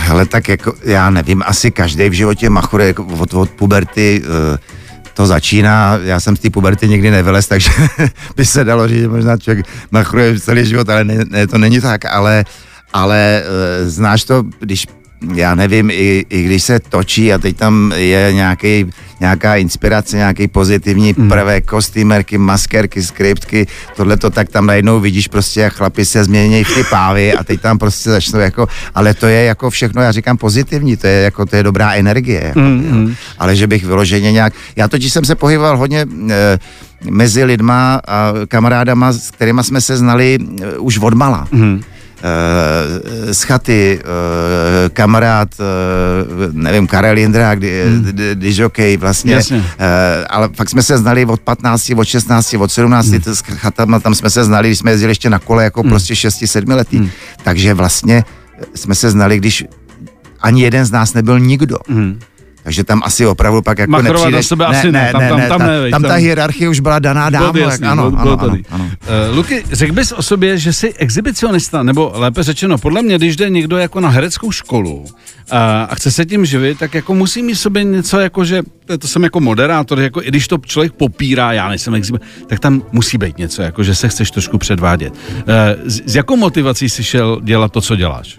Hele, 0.00 0.26
tak 0.26 0.48
jako, 0.48 0.74
já 0.84 1.10
nevím, 1.10 1.42
asi 1.46 1.70
každý 1.70 2.08
v 2.08 2.12
životě 2.12 2.50
machure 2.50 2.86
jako 2.86 3.04
od, 3.04 3.34
od 3.34 3.50
puberty 3.50 4.22
uh, 4.24 4.56
to 5.14 5.26
začíná, 5.26 5.98
já 6.02 6.20
jsem 6.20 6.36
z 6.36 6.40
té 6.40 6.50
puberty 6.50 6.88
nikdy 6.88 7.10
nevylez, 7.10 7.48
takže 7.48 7.70
by 8.36 8.46
se 8.46 8.64
dalo 8.64 8.88
říct, 8.88 9.00
že 9.00 9.08
možná 9.08 9.36
člověk 9.36 9.66
machruje 9.90 10.40
celý 10.40 10.66
život, 10.66 10.88
ale 10.88 11.04
ne, 11.04 11.24
ne, 11.30 11.46
to 11.46 11.58
není 11.58 11.80
tak, 11.80 12.04
ale, 12.04 12.44
ale 12.92 13.42
uh, 13.42 13.88
znáš 13.88 14.24
to, 14.24 14.42
když 14.60 14.86
já 15.34 15.54
nevím, 15.54 15.90
i, 15.90 16.26
i 16.28 16.42
když 16.42 16.62
se 16.62 16.80
točí 16.80 17.32
a 17.32 17.38
teď 17.38 17.56
tam 17.56 17.92
je 17.96 18.32
nějaký, 18.32 18.86
nějaká 19.20 19.56
inspirace, 19.56 20.16
nějaký 20.16 20.48
pozitivní 20.48 21.14
mm. 21.16 21.28
prvek, 21.28 21.64
kostýmerky, 21.66 22.38
maskerky, 22.38 23.02
skriptky, 23.02 23.66
tohle 23.96 24.16
to 24.16 24.30
tak 24.30 24.48
tam 24.48 24.66
najednou 24.66 25.00
vidíš 25.00 25.28
prostě, 25.28 25.60
jak 25.60 25.72
chlapi 25.72 26.04
se 26.04 26.24
změní 26.24 26.64
v 26.64 26.74
ty 26.74 26.84
pávy 26.84 27.34
a 27.34 27.44
teď 27.44 27.60
tam 27.60 27.78
prostě 27.78 28.10
začnou 28.10 28.38
jako, 28.38 28.68
ale 28.94 29.14
to 29.14 29.26
je 29.26 29.44
jako 29.44 29.70
všechno, 29.70 30.02
já 30.02 30.12
říkám 30.12 30.36
pozitivní, 30.36 30.96
to 30.96 31.06
je 31.06 31.22
jako, 31.22 31.46
to 31.46 31.56
je 31.56 31.62
dobrá 31.62 31.92
energie, 31.92 32.42
jako, 32.44 32.60
mm. 32.60 33.14
ale 33.38 33.56
že 33.56 33.66
bych 33.66 33.84
vyloženě 33.84 34.32
nějak, 34.32 34.52
já 34.76 34.88
totiž 34.88 35.12
jsem 35.12 35.24
se 35.24 35.34
pohyboval 35.34 35.76
hodně 35.76 36.06
e, 36.30 36.58
mezi 37.10 37.44
lidma 37.44 38.00
a 38.08 38.32
kamarádama, 38.48 39.12
s 39.12 39.30
kterými 39.30 39.64
jsme 39.64 39.80
se 39.80 39.96
znali 39.96 40.38
e, 40.62 40.78
už 40.78 40.98
od 40.98 41.14
mala. 41.14 41.48
Mm 41.52 41.82
uh, 42.18 43.32
z 43.32 43.42
chaty, 43.42 44.00
uh, 44.00 44.88
kamarád, 44.88 45.48
uh, 45.60 46.52
nevím, 46.52 46.86
Karel 46.86 47.18
Jindrák, 47.18 47.62
hmm. 47.62 48.04
když 48.34 48.58
okay, 48.58 48.96
vlastně, 48.96 49.40
uh, 49.50 49.62
ale 50.30 50.48
fakt 50.54 50.68
jsme 50.68 50.82
se 50.82 50.98
znali 50.98 51.26
od 51.26 51.40
15, 51.40 51.90
od 51.96 52.04
16, 52.04 52.54
od 52.54 52.72
17, 52.72 53.06
hmm. 53.06 53.22
s 53.22 53.42
chatama, 53.42 54.00
tam 54.00 54.14
jsme 54.14 54.30
se 54.30 54.44
znali, 54.44 54.68
když 54.68 54.78
jsme 54.78 54.90
jezdili 54.90 55.10
ještě 55.10 55.30
na 55.30 55.38
kole 55.38 55.64
jako 55.64 55.80
hmm. 55.80 55.90
prostě 55.90 56.14
6-7 56.14 56.74
letý, 56.74 56.98
hmm. 56.98 57.10
takže 57.42 57.74
vlastně 57.74 58.24
jsme 58.74 58.94
se 58.94 59.10
znali, 59.10 59.38
když 59.38 59.64
ani 60.40 60.62
jeden 60.62 60.84
z 60.84 60.90
nás 60.90 61.14
nebyl 61.14 61.40
nikdo. 61.40 61.78
Hmm. 61.88 62.18
Takže 62.68 62.84
tam 62.84 63.02
asi 63.04 63.26
opravdu 63.26 63.62
pak 63.62 63.78
jako 63.78 63.90
Machrovat 63.90 64.14
nepřijde. 64.14 64.36
na 64.36 64.42
sebe 64.42 64.64
ne, 64.68 64.78
asi 64.78 64.92
ne, 64.92 65.02
ne, 65.02 65.12
tam, 65.12 65.20
ne, 65.20 65.28
tam, 65.28 65.38
tam, 65.38 65.48
tam, 65.48 65.68
ne, 65.68 65.90
tam, 65.90 66.02
ta 66.02 66.14
hierarchie 66.14 66.68
už 66.68 66.80
byla 66.80 66.98
daná 66.98 67.30
dávno. 67.30 67.60
Jasný, 67.60 67.84
jak, 67.84 67.92
ano, 67.92 68.12
ano, 68.16 68.40
ano, 68.40 68.56
ano. 68.70 68.84
Uh, 69.30 69.36
Luky, 69.36 69.64
řekl 69.72 69.92
bys 69.92 70.12
o 70.12 70.22
sobě, 70.22 70.58
že 70.58 70.72
jsi 70.72 70.94
exhibicionista, 70.94 71.82
nebo 71.82 72.12
lépe 72.14 72.42
řečeno, 72.42 72.78
podle 72.78 73.02
mě, 73.02 73.18
když 73.18 73.36
jde 73.36 73.50
někdo 73.50 73.76
jako 73.76 74.00
na 74.00 74.08
hereckou 74.08 74.50
školu 74.52 74.96
uh, 75.00 75.06
a 75.88 75.94
chce 75.94 76.10
se 76.10 76.26
tím 76.26 76.46
živit, 76.46 76.78
tak 76.78 76.94
jako 76.94 77.14
musí 77.14 77.42
mít 77.42 77.54
sobě 77.54 77.84
něco 77.84 78.18
jako, 78.18 78.44
že 78.44 78.62
to 78.98 79.08
jsem 79.08 79.22
jako 79.22 79.40
moderátor, 79.40 80.00
jako 80.00 80.22
i 80.22 80.28
když 80.28 80.48
to 80.48 80.58
člověk 80.58 80.92
popírá, 80.92 81.52
já 81.52 81.68
nejsem 81.68 81.94
exhibicionista, 81.94 82.46
tak 82.46 82.60
tam 82.60 82.82
musí 82.92 83.18
být 83.18 83.38
něco, 83.38 83.62
jako 83.62 83.82
že 83.82 83.94
se 83.94 84.08
chceš 84.08 84.30
trošku 84.30 84.58
předvádět. 84.58 85.12
Uh, 85.12 85.44
s, 85.84 86.02
s 86.06 86.14
jakou 86.14 86.36
motivací 86.36 86.88
jsi 86.88 87.04
šel 87.04 87.40
dělat 87.42 87.72
to, 87.72 87.80
co 87.80 87.96
děláš? 87.96 88.38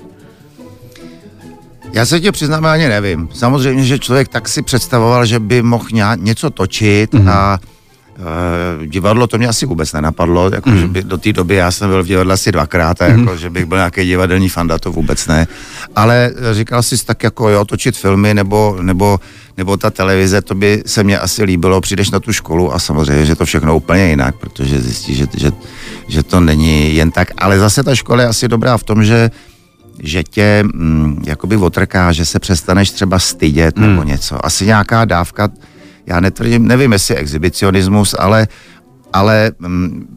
Já 1.93 2.05
se 2.05 2.19
tě 2.19 2.31
přiznám, 2.31 2.65
ani 2.65 2.87
nevím. 2.87 3.29
Samozřejmě, 3.33 3.83
že 3.83 3.99
člověk 3.99 4.27
tak 4.27 4.47
si 4.47 4.61
představoval, 4.61 5.25
že 5.25 5.39
by 5.39 5.61
mohl 5.61 5.85
něco 6.15 6.49
točit 6.49 7.13
mm-hmm. 7.13 7.29
a 7.29 7.59
Uh, 8.19 8.85
divadlo 8.85 9.27
to 9.27 9.37
mě 9.37 9.47
asi 9.47 9.65
vůbec 9.65 9.93
nenapadlo, 9.93 10.49
jako, 10.53 10.69
mm. 10.69 10.79
že 10.79 10.87
by 10.87 11.03
do 11.03 11.17
té 11.17 11.33
doby 11.33 11.55
já 11.55 11.71
jsem 11.71 11.89
byl 11.89 12.03
v 12.03 12.07
divadle 12.07 12.33
asi 12.33 12.51
dvakrát, 12.51 13.01
a 13.01 13.07
mm. 13.07 13.19
jako, 13.19 13.37
že 13.37 13.49
bych 13.49 13.65
byl 13.65 13.77
nějaký 13.77 14.05
divadelní 14.05 14.49
fanda, 14.49 14.79
to 14.79 14.91
vůbec 14.91 15.27
ne. 15.27 15.47
Ale 15.95 16.31
říkal 16.51 16.83
jsi 16.83 17.05
tak 17.05 17.23
jako 17.23 17.49
jo, 17.49 17.65
točit 17.65 17.97
filmy 17.97 18.33
nebo, 18.33 18.77
nebo, 18.81 19.19
nebo 19.57 19.77
ta 19.77 19.89
televize, 19.89 20.41
to 20.41 20.55
by 20.55 20.83
se 20.85 21.03
mně 21.03 21.19
asi 21.19 21.43
líbilo, 21.43 21.81
přijdeš 21.81 22.11
na 22.11 22.19
tu 22.19 22.33
školu 22.33 22.73
a 22.73 22.79
samozřejmě, 22.79 23.25
že 23.25 23.35
to 23.35 23.45
všechno 23.45 23.75
úplně 23.75 24.09
jinak, 24.09 24.35
protože 24.35 24.81
zjistíš, 24.81 25.17
že, 25.17 25.27
že, 25.37 25.51
že 26.07 26.23
to 26.23 26.39
není 26.39 26.95
jen 26.95 27.11
tak, 27.11 27.31
ale 27.37 27.59
zase 27.59 27.83
ta 27.83 27.95
škola 27.95 28.21
je 28.21 28.27
asi 28.27 28.47
dobrá 28.47 28.77
v 28.77 28.83
tom, 28.83 29.03
že 29.03 29.31
že 30.03 30.23
tě 30.23 30.63
mm, 30.63 31.23
jakoby 31.27 31.55
otrká, 31.55 32.11
že 32.11 32.25
se 32.25 32.39
přestaneš 32.39 32.91
třeba 32.91 33.19
stydět 33.19 33.77
hmm. 33.77 33.87
nebo 33.87 34.03
něco. 34.03 34.45
Asi 34.45 34.65
nějaká 34.65 35.05
dávka, 35.05 35.49
já 36.05 36.19
netvrdím, 36.19 36.67
nevím, 36.67 36.91
jestli 36.91 37.15
exhibicionismus, 37.15 38.15
ale, 38.19 38.47
ale 39.13 39.51
mm, 39.59 40.07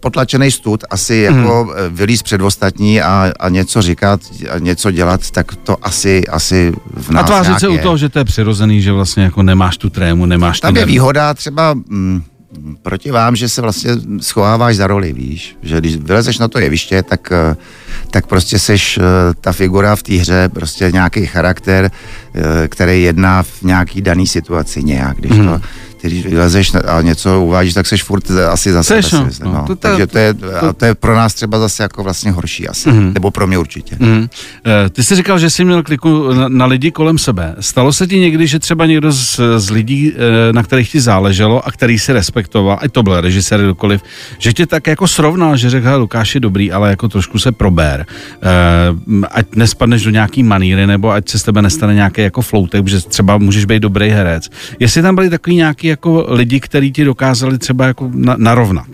potlačený 0.00 0.50
stud, 0.50 0.84
asi 0.90 1.14
jako 1.14 1.64
hmm. 1.64 1.96
vylíz 1.96 2.22
před 2.22 2.40
ostatní 2.40 3.00
a, 3.02 3.32
a 3.40 3.48
něco 3.48 3.82
říkat 3.82 4.20
a 4.50 4.58
něco 4.58 4.90
dělat, 4.90 5.30
tak 5.30 5.54
to 5.54 5.76
asi, 5.82 6.26
asi 6.26 6.72
v 6.94 7.10
nás 7.10 7.24
A 7.24 7.26
tvářit 7.26 7.60
se 7.60 7.68
u 7.68 7.78
toho, 7.78 7.96
že 7.96 8.08
to 8.08 8.18
je 8.18 8.24
přirozený, 8.24 8.82
že 8.82 8.92
vlastně 8.92 9.24
jako 9.24 9.42
nemáš 9.42 9.76
tu 9.76 9.90
trému, 9.90 10.26
nemáš 10.26 10.60
Tam 10.60 10.76
je 10.76 10.86
výhoda 10.86 11.34
třeba... 11.34 11.74
Mm, 11.74 12.22
proti 12.82 13.10
vám, 13.10 13.36
že 13.36 13.48
se 13.48 13.62
vlastně 13.62 13.90
schováváš 14.20 14.76
za 14.76 14.86
roli, 14.86 15.12
víš, 15.12 15.56
že 15.62 15.78
když 15.78 15.96
vylezeš 15.96 16.38
na 16.38 16.48
to 16.48 16.58
jeviště, 16.58 17.02
tak, 17.02 17.32
eh, 17.32 17.56
tak 18.10 18.26
prostě 18.26 18.58
seš 18.58 18.98
eh, 18.98 19.02
ta 19.40 19.52
figura 19.52 19.96
v 19.96 20.02
té 20.02 20.14
hře, 20.14 20.48
prostě 20.48 20.90
nějaký 20.92 21.26
charakter, 21.26 21.90
eh, 22.34 22.68
který 22.68 23.02
jedná 23.02 23.42
v 23.42 23.62
nějaký 23.62 24.02
daný 24.02 24.26
situaci 24.26 24.82
nějak, 24.84 25.16
když 25.16 25.32
mm. 25.32 25.60
To 26.04 26.14
když 26.14 26.26
vylezeš 26.26 26.72
a 26.74 27.02
něco 27.02 27.40
uvážíš, 27.40 27.74
tak 27.74 27.86
seš 27.86 28.02
furt 28.02 28.30
asi 28.30 28.72
zase. 28.72 29.02
Seš, 29.02 29.12
no. 29.12 29.28
no. 29.44 29.64
To, 29.66 29.66
to, 29.66 29.76
Takže 29.76 30.06
to 30.06 30.18
je, 30.18 30.34
to, 30.34 30.72
to 30.76 30.84
je 30.84 30.94
pro 30.94 31.16
nás 31.16 31.34
třeba 31.34 31.58
zase 31.58 31.82
jako 31.82 32.02
vlastně 32.02 32.30
horší 32.30 32.68
asi. 32.68 32.92
Mm. 32.92 33.14
Nebo 33.14 33.30
pro 33.30 33.46
mě 33.46 33.58
určitě. 33.58 33.96
Mm. 33.98 34.28
Ty 34.90 35.04
jsi 35.04 35.16
říkal, 35.16 35.38
že 35.38 35.50
jsi 35.50 35.64
měl 35.64 35.82
kliku 35.82 36.32
na, 36.32 36.48
na 36.48 36.66
lidi 36.66 36.90
kolem 36.90 37.18
sebe. 37.18 37.54
Stalo 37.60 37.92
se 37.92 38.06
ti 38.06 38.18
někdy, 38.18 38.46
že 38.46 38.58
třeba 38.58 38.86
někdo 38.86 39.12
z, 39.12 39.40
z 39.56 39.70
lidí, 39.70 40.12
eh, 40.12 40.52
na 40.52 40.62
kterých 40.62 40.90
ti 40.90 41.00
záleželo 41.00 41.66
a 41.66 41.72
který 41.72 41.98
si 41.98 42.12
respektoval, 42.12 42.78
ať 42.80 42.92
to 42.92 43.02
byl 43.02 43.20
režisér 43.20 43.60
kdokoliv, 43.60 44.02
že 44.38 44.52
tě 44.52 44.66
tak 44.66 44.86
jako 44.86 45.08
srovnal, 45.08 45.56
že 45.56 45.70
řekl, 45.70 45.88
Lukáš 45.96 46.34
je 46.34 46.40
dobrý, 46.40 46.72
ale 46.72 46.90
jako 46.90 47.08
trošku 47.08 47.38
se 47.38 47.52
prober. 47.52 48.06
Eh, 48.08 49.26
ať 49.30 49.46
nespadneš 49.56 50.02
do 50.02 50.10
nějaký 50.10 50.42
maníry, 50.42 50.86
nebo 50.86 51.10
ať 51.10 51.28
se 51.28 51.38
z 51.38 51.42
tebe 51.42 51.62
nestane 51.62 51.94
nějaký 51.94 52.20
jako 52.20 52.42
floutek, 52.42 52.88
že 52.88 53.00
třeba 53.00 53.38
můžeš 53.38 53.64
být 53.64 53.80
dobrý 53.80 54.08
herec. 54.08 54.50
Jestli 54.78 55.02
tam 55.02 55.14
byly 55.14 55.30
takový 55.30 55.56
nějaký 55.56 55.86
jako 55.94 56.26
lidi, 56.28 56.60
kteří 56.60 56.92
ti 56.92 57.04
dokázali 57.04 57.58
třeba 57.58 57.86
jako 57.86 58.10
na, 58.14 58.34
narovnat? 58.38 58.86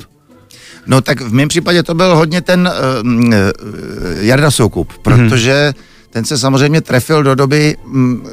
No 0.86 1.00
tak 1.00 1.20
v 1.20 1.32
mém 1.32 1.48
případě 1.48 1.82
to 1.82 1.94
byl 1.94 2.16
hodně 2.16 2.40
ten 2.40 2.70
uh, 3.04 3.10
uh, 3.10 3.32
Jarda 4.20 4.50
Soukup, 4.50 4.92
protože 5.02 5.72
hmm. 5.76 5.84
ten 6.10 6.24
se 6.24 6.38
samozřejmě 6.38 6.80
trefil 6.80 7.22
do 7.22 7.34
doby, 7.34 7.76
um, 7.84 8.26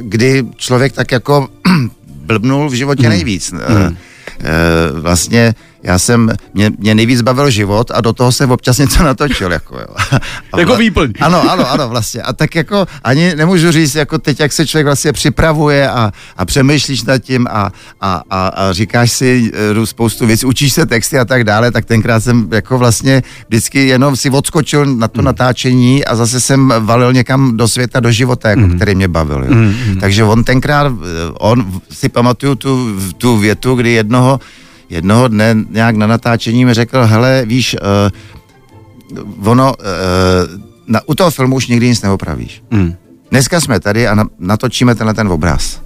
kdy 0.00 0.44
člověk 0.56 0.92
tak 0.92 1.12
jako 1.12 1.48
blbnul 2.06 2.68
v 2.70 2.74
životě 2.74 3.02
hmm. 3.02 3.10
nejvíc. 3.10 3.52
Hmm. 3.52 3.62
Uh, 3.62 3.92
uh, 3.92 5.00
vlastně 5.00 5.54
já 5.82 5.98
jsem, 5.98 6.30
mě, 6.54 6.70
mě 6.78 6.94
nejvíc 6.94 7.22
bavil 7.22 7.50
život 7.50 7.90
a 7.94 8.00
do 8.00 8.12
toho 8.12 8.32
jsem 8.32 8.50
občas 8.50 8.78
něco 8.78 9.02
natočil. 9.02 9.52
Jako, 9.52 9.78
jo. 9.78 9.86
A 10.52 10.60
jako 10.60 10.76
výplň. 10.76 11.12
Ano, 11.20 11.50
ano, 11.50 11.70
ano, 11.70 11.88
vlastně. 11.88 12.22
A 12.22 12.32
tak 12.32 12.54
jako 12.54 12.86
ani 13.04 13.34
nemůžu 13.34 13.72
říct, 13.72 13.94
jako 13.94 14.18
teď, 14.18 14.40
jak 14.40 14.52
se 14.52 14.66
člověk 14.66 14.86
vlastně 14.86 15.12
připravuje 15.12 15.90
a, 15.90 16.12
a 16.36 16.44
přemýšlíš 16.44 17.02
nad 17.02 17.18
tím 17.18 17.46
a, 17.50 17.72
a, 18.00 18.22
a, 18.30 18.48
a 18.48 18.72
říkáš 18.72 19.12
si 19.12 19.52
uh, 19.78 19.84
spoustu 19.84 20.26
věcí, 20.26 20.46
učíš 20.46 20.72
se 20.72 20.86
texty 20.86 21.18
a 21.18 21.24
tak 21.24 21.44
dále, 21.44 21.70
tak 21.70 21.84
tenkrát 21.84 22.20
jsem 22.20 22.48
jako 22.52 22.78
vlastně 22.78 23.22
vždycky 23.48 23.86
jenom 23.86 24.16
si 24.16 24.30
odskočil 24.30 24.86
na 24.86 25.08
to 25.08 25.20
mm. 25.20 25.24
natáčení 25.24 26.04
a 26.04 26.16
zase 26.16 26.40
jsem 26.40 26.74
valil 26.78 27.12
někam 27.12 27.56
do 27.56 27.68
světa, 27.68 28.00
do 28.00 28.12
života, 28.12 28.50
jako, 28.50 28.60
mm. 28.60 28.76
který 28.76 28.94
mě 28.94 29.08
bavil. 29.08 29.44
Jo. 29.44 29.54
Mm. 29.54 29.98
Takže 30.00 30.24
on 30.24 30.44
tenkrát, 30.44 30.92
eh, 30.92 31.32
on 31.38 31.80
si 31.90 32.08
pamatuju 32.08 32.54
tu, 32.54 33.00
tu 33.18 33.36
větu, 33.36 33.74
kdy 33.74 33.90
jednoho 33.92 34.40
jednoho 34.92 35.28
dne 35.28 35.56
nějak 35.70 35.96
na 35.96 36.06
natáčení 36.06 36.64
mi 36.64 36.74
řekl, 36.74 37.06
hele, 37.06 37.42
víš, 37.46 37.76
uh, 39.12 39.48
ono, 39.50 39.74
uh, 39.78 39.84
na, 40.86 41.00
u 41.06 41.14
toho 41.14 41.30
filmu 41.30 41.56
už 41.56 41.66
nikdy 41.66 41.88
nic 41.88 42.02
neopravíš. 42.02 42.62
Mm. 42.70 42.94
Dneska 43.30 43.60
jsme 43.60 43.80
tady 43.80 44.08
a 44.08 44.14
na, 44.14 44.24
natočíme 44.38 44.94
tenhle 44.94 45.14
ten 45.14 45.28
obraz. 45.28 45.80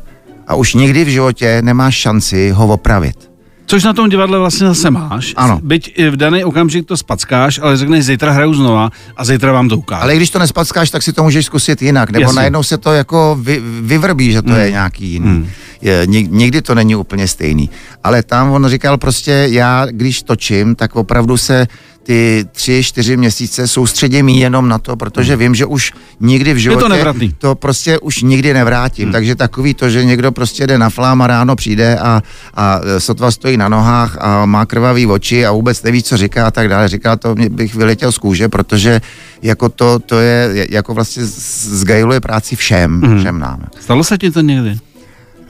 A 0.47 0.55
už 0.55 0.75
nikdy 0.75 1.05
v 1.05 1.09
životě 1.09 1.63
nemáš 1.63 1.95
šanci 1.95 2.51
ho 2.51 2.67
opravit. 2.67 3.31
Což 3.67 3.85
na 3.85 3.93
tom 3.93 4.09
divadle 4.09 4.39
vlastně 4.39 4.67
zase 4.67 4.91
máš. 4.91 5.35
Ano. 5.37 5.61
Byť 5.63 5.99
v 6.11 6.17
daný 6.17 6.45
okamžik 6.45 6.87
to 6.87 6.97
spackáš, 6.97 7.59
ale 7.63 7.77
řekneš, 7.77 8.05
zítra 8.05 8.33
hraju 8.33 8.55
znova 8.55 8.91
a 9.17 9.25
zítra 9.25 9.53
vám 9.53 9.69
to 9.69 9.77
ukážu. 9.77 10.03
Ale 10.03 10.17
když 10.17 10.31
to 10.31 10.39
nespackáš, 10.39 10.91
tak 10.91 11.03
si 11.03 11.13
to 11.13 11.23
můžeš 11.23 11.47
zkusit 11.47 11.83
jinak. 11.83 12.11
Nebo 12.11 12.23
Jasně. 12.23 12.37
najednou 12.37 12.63
se 12.63 12.79
to 12.79 12.93
jako 12.93 13.39
vy, 13.41 13.63
vyvrbí, 13.81 14.33
že 14.33 14.43
to 14.43 14.51
mm. 14.51 14.57
je 14.57 14.71
nějaký 14.71 15.07
jiný. 15.09 15.29
Mm. 15.29 15.49
Je, 15.81 16.03
nikdy 16.07 16.63
to 16.63 16.75
není 16.75 16.97
úplně 16.97 17.29
stejný. 17.29 17.71
Ale 18.05 18.23
tam 18.23 18.51
on 18.51 18.69
říkal 18.69 18.99
prostě, 18.99 19.49
já 19.51 19.87
když 19.87 20.23
točím, 20.23 20.75
tak 20.75 20.97
opravdu 20.97 21.37
se 21.37 21.67
ty 22.07 22.47
tři, 22.53 22.85
čtyři 22.85 23.17
měsíce 23.17 23.69
soustředím 23.69 24.29
jenom 24.29 24.69
na 24.69 24.79
to, 24.79 24.97
protože 24.97 25.37
vím, 25.37 25.55
že 25.55 25.67
už 25.67 25.93
nikdy 26.21 26.55
v 26.55 26.57
životě 26.57 26.89
nevratný. 26.89 27.35
to 27.39 27.55
prostě 27.55 27.99
už 27.99 28.23
nikdy 28.23 28.55
nevrátím. 28.55 29.05
Hmm. 29.05 29.13
Takže 29.13 29.35
takový 29.35 29.75
to, 29.75 29.91
že 29.91 30.05
někdo 30.05 30.33
prostě 30.33 30.67
jde 30.67 30.79
na 30.79 30.91
flám 30.91 31.23
a 31.23 31.27
ráno 31.27 31.57
přijde 31.57 31.99
a, 31.99 32.23
a 32.55 32.81
sotva 32.99 33.31
stojí 33.31 33.57
na 33.57 33.69
nohách 33.69 34.17
a 34.21 34.47
má 34.47 34.67
krvavý 34.67 35.07
oči 35.07 35.47
a 35.47 35.53
vůbec 35.53 35.83
neví, 35.83 36.03
co 36.03 36.17
říká 36.17 36.47
a 36.47 36.51
tak 36.51 36.69
dále. 36.69 36.89
Říká 36.89 37.17
to, 37.17 37.35
mě 37.35 37.49
bych 37.51 37.75
vyletěl 37.75 38.13
z 38.13 38.19
kůže, 38.19 38.49
protože 38.49 39.01
jako 39.43 39.69
to, 39.69 39.99
to 39.99 40.21
je, 40.21 40.67
jako 40.71 40.95
vlastně 40.95 41.23
zgajluje 41.25 42.21
práci 42.21 42.57
všem, 42.57 43.01
hmm. 43.01 43.19
všem 43.19 43.39
nám. 43.39 43.67
Stalo 43.81 44.05
se 44.05 44.19
ti 44.19 44.31
to 44.31 44.41
někdy? 44.41 44.79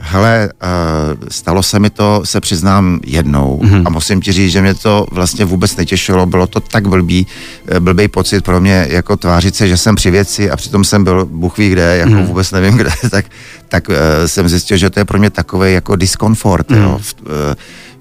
Hele, 0.09 0.49
uh, 0.63 1.27
stalo 1.31 1.63
se 1.63 1.79
mi 1.79 1.89
to, 1.89 2.21
se 2.25 2.41
přiznám, 2.41 2.99
jednou 3.05 3.59
mm-hmm. 3.63 3.83
a 3.85 3.89
musím 3.89 4.21
ti 4.21 4.31
říct, 4.31 4.51
že 4.51 4.61
mě 4.61 4.73
to 4.73 5.07
vlastně 5.11 5.45
vůbec 5.45 5.75
netěšilo, 5.75 6.25
bylo 6.25 6.47
to 6.47 6.59
tak 6.59 6.87
blbý, 6.87 7.27
eh, 7.67 7.79
blbý 7.79 8.07
pocit 8.07 8.43
pro 8.43 8.61
mě, 8.61 8.87
jako 8.89 9.17
tvářit 9.17 9.55
se, 9.55 9.67
že 9.67 9.77
jsem 9.77 9.95
při 9.95 10.11
věci 10.11 10.51
a 10.51 10.55
přitom 10.55 10.83
jsem 10.83 11.03
byl, 11.03 11.25
Bůh 11.25 11.57
ví 11.57 11.69
kde, 11.69 11.97
jako 11.97 12.11
mm-hmm. 12.11 12.25
vůbec 12.25 12.51
nevím 12.51 12.77
kde, 12.77 12.89
tak, 13.11 13.25
tak 13.67 13.89
uh, 13.89 13.95
jsem 14.25 14.49
zjistil, 14.49 14.77
že 14.77 14.89
to 14.89 14.99
je 14.99 15.05
pro 15.05 15.19
mě 15.19 15.29
takový 15.29 15.73
jako 15.73 15.95
diskomfort, 15.95 16.69
mm-hmm. 16.69 16.83
jo, 16.83 16.99
v, 17.01 17.15
uh, 17.21 17.29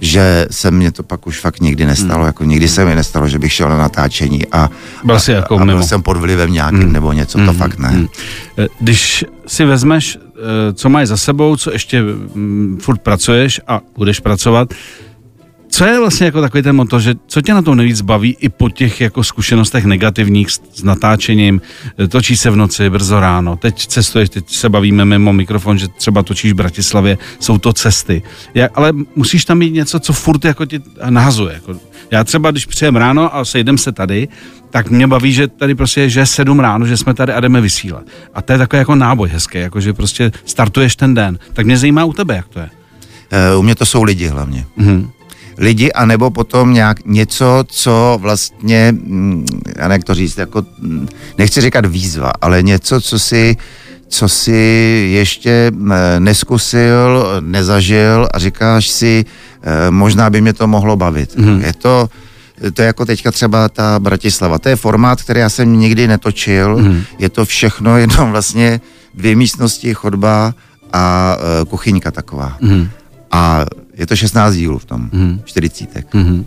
že 0.00 0.46
se 0.50 0.70
mě 0.70 0.92
to 0.92 1.02
pak 1.02 1.26
už 1.26 1.40
fakt 1.40 1.60
nikdy 1.60 1.86
nestalo, 1.86 2.20
mm. 2.20 2.26
jako 2.26 2.44
nikdy 2.44 2.68
se 2.68 2.84
mi 2.84 2.94
nestalo, 2.94 3.28
že 3.28 3.38
bych 3.38 3.52
šel 3.52 3.68
na 3.68 3.76
natáčení 3.76 4.46
a, 4.52 4.70
byl, 5.04 5.16
a, 5.16 5.30
jako 5.30 5.58
a 5.58 5.64
byl 5.64 5.82
jsem 5.82 6.02
pod 6.02 6.16
vlivem 6.16 6.52
nějakým 6.52 6.86
mm. 6.86 6.92
nebo 6.92 7.12
něco, 7.12 7.38
mm. 7.38 7.46
to 7.46 7.52
fakt 7.52 7.78
ne. 7.78 7.90
Mm. 7.90 8.08
Když 8.80 9.24
si 9.46 9.64
vezmeš 9.64 10.18
Eh, 10.18 10.25
co 10.74 10.88
máš 10.88 11.08
za 11.08 11.16
sebou, 11.16 11.56
co 11.56 11.72
ještě 11.72 12.02
mm, 12.02 12.78
furt 12.82 13.00
pracuješ 13.00 13.60
a 13.66 13.80
budeš 13.96 14.20
pracovat. 14.20 14.74
Co 15.76 15.84
je 15.84 15.98
vlastně 16.00 16.26
jako 16.26 16.40
takový 16.40 16.62
ten 16.62 16.76
motor, 16.76 17.00
že 17.00 17.14
co 17.26 17.42
tě 17.42 17.54
na 17.54 17.62
tom 17.62 17.76
nejvíc 17.76 18.00
baví 18.00 18.36
i 18.40 18.48
po 18.48 18.70
těch 18.70 19.00
jako 19.00 19.24
zkušenostech 19.24 19.84
negativních 19.84 20.50
s, 20.50 20.60
s 20.74 20.82
natáčením, 20.82 21.60
eh, 21.98 22.08
točí 22.08 22.36
se 22.36 22.50
v 22.50 22.56
noci, 22.56 22.90
brzo 22.90 23.20
ráno, 23.20 23.56
teď 23.56 23.86
cestuješ, 23.86 24.28
teď 24.28 24.50
se 24.50 24.68
bavíme 24.68 25.04
mimo 25.04 25.32
mikrofon, 25.32 25.78
že 25.78 25.88
třeba 25.88 26.22
točíš 26.22 26.52
v 26.52 26.54
Bratislavě, 26.56 27.18
jsou 27.40 27.58
to 27.58 27.72
cesty. 27.72 28.22
Jak, 28.54 28.70
ale 28.74 28.92
musíš 29.16 29.44
tam 29.44 29.58
mít 29.58 29.70
něco, 29.70 30.00
co 30.00 30.12
furt 30.12 30.44
jako 30.44 30.66
ti 30.66 30.80
nahazuje. 31.10 31.54
Jako, 31.54 31.80
já 32.10 32.24
třeba, 32.24 32.50
když 32.50 32.66
přijem 32.66 32.96
ráno 32.96 33.36
a 33.36 33.44
sejdem 33.44 33.78
se 33.78 33.92
tady, 33.92 34.28
tak 34.70 34.90
mě 34.90 35.06
baví, 35.06 35.32
že 35.32 35.48
tady 35.48 35.74
prostě 35.74 36.00
je, 36.00 36.10
že 36.10 36.20
je 36.20 36.26
sedm 36.26 36.60
ráno, 36.60 36.86
že 36.86 36.96
jsme 36.96 37.14
tady 37.14 37.32
a 37.32 37.40
jdeme 37.40 37.60
vysílat. 37.60 38.02
A 38.34 38.42
to 38.42 38.52
je 38.52 38.58
takový 38.58 38.78
jako 38.78 38.94
náboj 38.94 39.28
hezký, 39.28 39.58
jako 39.58 39.80
že 39.80 39.92
prostě 39.92 40.32
startuješ 40.44 40.96
ten 40.96 41.14
den. 41.14 41.38
Tak 41.52 41.66
mě 41.66 41.78
zajímá 41.78 42.04
u 42.04 42.12
tebe, 42.12 42.36
jak 42.36 42.48
to 42.48 42.58
je. 42.58 42.70
Uh, 43.52 43.60
u 43.60 43.62
mě 43.62 43.74
to 43.74 43.86
jsou 43.86 44.02
lidi 44.02 44.28
hlavně. 44.28 44.66
Mm-hmm. 44.78 45.08
Lidi, 45.58 45.92
anebo 45.92 46.30
potom 46.30 46.72
nějak 46.72 47.06
něco, 47.06 47.64
co 47.66 48.18
vlastně, 48.20 48.92
mm, 48.92 49.46
já 49.76 49.92
jak 49.92 50.04
to 50.04 50.14
říct, 50.14 50.38
jako, 50.38 50.64
mm, 50.78 51.08
nechci 51.38 51.60
říkat 51.60 51.86
výzva, 51.86 52.32
ale 52.40 52.62
něco, 52.62 53.00
co 53.00 53.18
si 53.18 53.56
co 54.08 54.28
si 54.28 54.52
ještě 55.12 55.72
eh, 55.90 56.20
neskusil, 56.20 57.26
nezažil 57.40 58.28
a 58.34 58.38
říkáš 58.38 58.88
si, 58.88 59.24
eh, 59.62 59.90
možná 59.90 60.30
by 60.30 60.40
mě 60.40 60.52
to 60.52 60.66
mohlo 60.66 60.96
bavit. 60.96 61.36
Mm. 61.36 61.60
Je 61.60 61.72
to, 61.72 62.08
to 62.72 62.82
je 62.82 62.86
jako 62.86 63.04
teďka 63.04 63.30
třeba 63.32 63.68
ta 63.68 63.98
Bratislava. 63.98 64.58
To 64.58 64.68
je 64.68 64.76
formát, 64.76 65.22
který 65.22 65.40
já 65.40 65.48
jsem 65.48 65.78
nikdy 65.78 66.08
netočil. 66.08 66.78
Mm. 66.78 67.02
Je 67.18 67.28
to 67.28 67.44
všechno 67.44 67.98
jenom 68.04 68.30
vlastně 68.30 68.80
dvě 69.14 69.36
místnosti, 69.36 69.94
chodba 69.94 70.54
a 70.92 71.36
uh, 71.36 71.68
kuchyňka 71.68 72.10
taková. 72.10 72.56
Mm. 72.60 72.88
A 73.30 73.66
je 73.96 74.06
to 74.06 74.16
16 74.16 74.54
dílů 74.54 74.78
v 74.78 74.84
tom, 74.84 75.08
mm. 75.12 75.40
40. 75.44 76.14
Mm. 76.14 76.46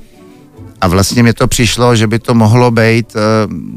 A 0.82 0.88
vlastně 0.88 1.24
mi 1.24 1.34
to 1.34 1.48
přišlo, 1.48 1.96
že 1.96 2.08
by 2.08 2.20
to 2.20 2.34
mohlo 2.34 2.72
být, 2.72 3.15
uh, 3.15 3.22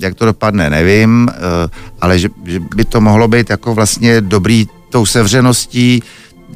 jak 0.03 0.15
to 0.15 0.25
dopadne, 0.25 0.71
nevím, 0.71 1.29
uh, 1.29 1.71
ale 2.01 2.19
že, 2.19 2.29
že 2.45 2.61
by 2.61 2.85
to 2.85 3.01
mohlo 3.01 3.29
být 3.29 3.51
jako 3.51 3.75
vlastně 3.75 4.21
dobrý 4.21 4.67
tou 4.91 5.07
sevřeností, 5.07 6.03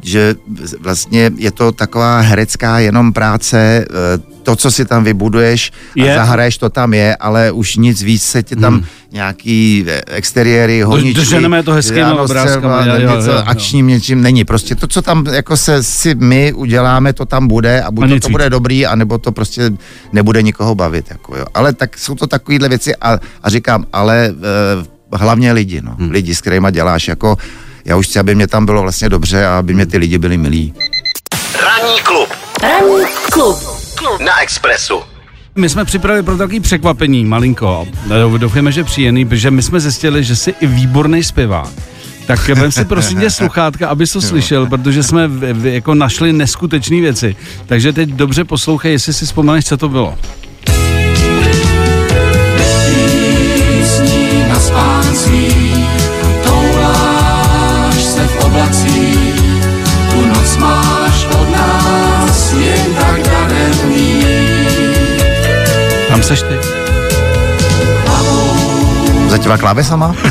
že 0.03 0.35
vlastně 0.81 1.31
je 1.37 1.51
to 1.51 1.73
taková 1.73 2.21
herecká 2.21 2.79
jenom 2.79 3.13
práce, 3.13 3.87
to, 4.47 4.57
co 4.57 4.71
si 4.71 4.85
tam 4.85 5.05
vybuduješ 5.05 5.73
a 5.99 6.05
je. 6.05 6.15
zahraješ, 6.15 6.59
to 6.59 6.71
tam 6.71 6.95
je, 6.95 7.17
ale 7.17 7.51
už 7.51 7.77
nic 7.77 8.03
víc 8.03 8.23
se 8.23 8.43
ti 8.43 8.57
tam 8.57 8.75
hmm. 8.75 8.85
nějaký 9.13 9.85
eh, 9.89 10.03
exteriéry, 10.07 10.83
honičky. 10.83 11.15
Doženeme 11.15 11.63
to 11.63 11.73
hezkými 11.73 12.13
obrázkami. 12.13 12.91
Něco 13.03 13.31
jo, 13.31 13.37
jo. 13.37 13.43
akčním 13.47 13.87
něčím 13.87 14.23
není. 14.23 14.45
Prostě 14.45 14.75
to, 14.75 14.87
co 14.87 15.03
tam 15.03 15.27
jako 15.27 15.57
se 15.57 15.83
si 15.83 16.15
my 16.15 16.53
uděláme, 16.53 17.13
to 17.13 17.27
tam 17.27 17.49
bude 17.49 17.83
a 17.83 17.91
buď 17.91 18.05
a 18.05 18.09
to, 18.09 18.21
to 18.21 18.29
bude 18.29 18.51
dobrý, 18.51 18.87
anebo 18.87 19.19
to 19.19 19.33
prostě 19.33 19.71
nebude 20.13 20.43
nikoho 20.43 20.75
bavit. 20.75 21.11
Jako, 21.11 21.37
jo. 21.37 21.45
Ale 21.55 21.73
tak 21.73 21.99
jsou 21.99 22.15
to 22.15 22.27
takovéhle 22.27 22.69
věci 22.69 22.97
a, 22.97 23.19
a 23.43 23.51
říkám, 23.51 23.87
ale 23.93 24.27
e, 24.27 25.17
hlavně 25.17 25.53
lidi, 25.53 25.83
no. 25.83 25.97
Hmm. 25.99 26.11
Lidi, 26.11 26.35
s 26.35 26.41
kterými 26.41 26.69
děláš 26.71 27.09
jako 27.09 27.37
já 27.85 27.97
už 27.97 28.07
chci, 28.07 28.19
aby 28.19 28.35
mě 28.35 28.47
tam 28.47 28.67
bylo 28.67 28.83
vlastně 28.83 29.09
dobře 29.09 29.47
a 29.47 29.59
aby 29.59 29.75
mě 29.75 29.87
ty 29.87 29.99
lidi 29.99 30.19
byli 30.19 30.39
milí. 30.39 30.75
Ranní 31.63 31.99
klub. 32.03 32.29
Ranní 32.63 33.05
klub 33.33 33.76
na 34.25 34.43
Expressu. 34.43 35.03
My 35.55 35.69
jsme 35.69 35.85
připravili 35.85 36.23
pro 36.23 36.37
takový 36.37 36.61
překvapení, 36.61 37.25
malinko. 37.25 37.87
Doufáme, 38.39 38.73
že 38.73 38.85
příjemný, 38.85 39.25
protože 39.25 39.51
my 39.51 39.63
jsme 39.63 39.81
zjistili, 39.81 40.25
že 40.25 40.37
jsi 40.37 40.55
i 40.61 40.67
výborný 40.67 41.25
zpěvák. 41.25 41.69
Tak 42.27 42.49
vem 42.49 42.73
si 42.73 42.85
prosím 42.85 43.21
tě 43.21 43.31
sluchátka, 43.31 43.89
aby 43.89 44.07
to 44.07 44.21
slyšel, 44.31 44.67
protože 44.67 45.03
jsme 45.03 45.29
v, 45.29 45.53
v, 45.53 45.67
jako 45.67 45.95
našli 45.95 46.33
neskutečné 46.33 47.01
věci. 47.01 47.37
Takže 47.67 47.93
teď 47.93 48.09
dobře 48.09 48.45
poslouchej, 48.45 48.93
jestli 48.93 49.13
si 49.13 49.27
vzpomeneš, 49.27 49.65
co 49.65 49.77
to 49.77 49.89
bylo. 49.89 50.19
Seš 66.27 66.43
ty. 66.43 66.59
Za 69.29 69.39
těma 69.39 69.59
klávesama? 69.59 70.15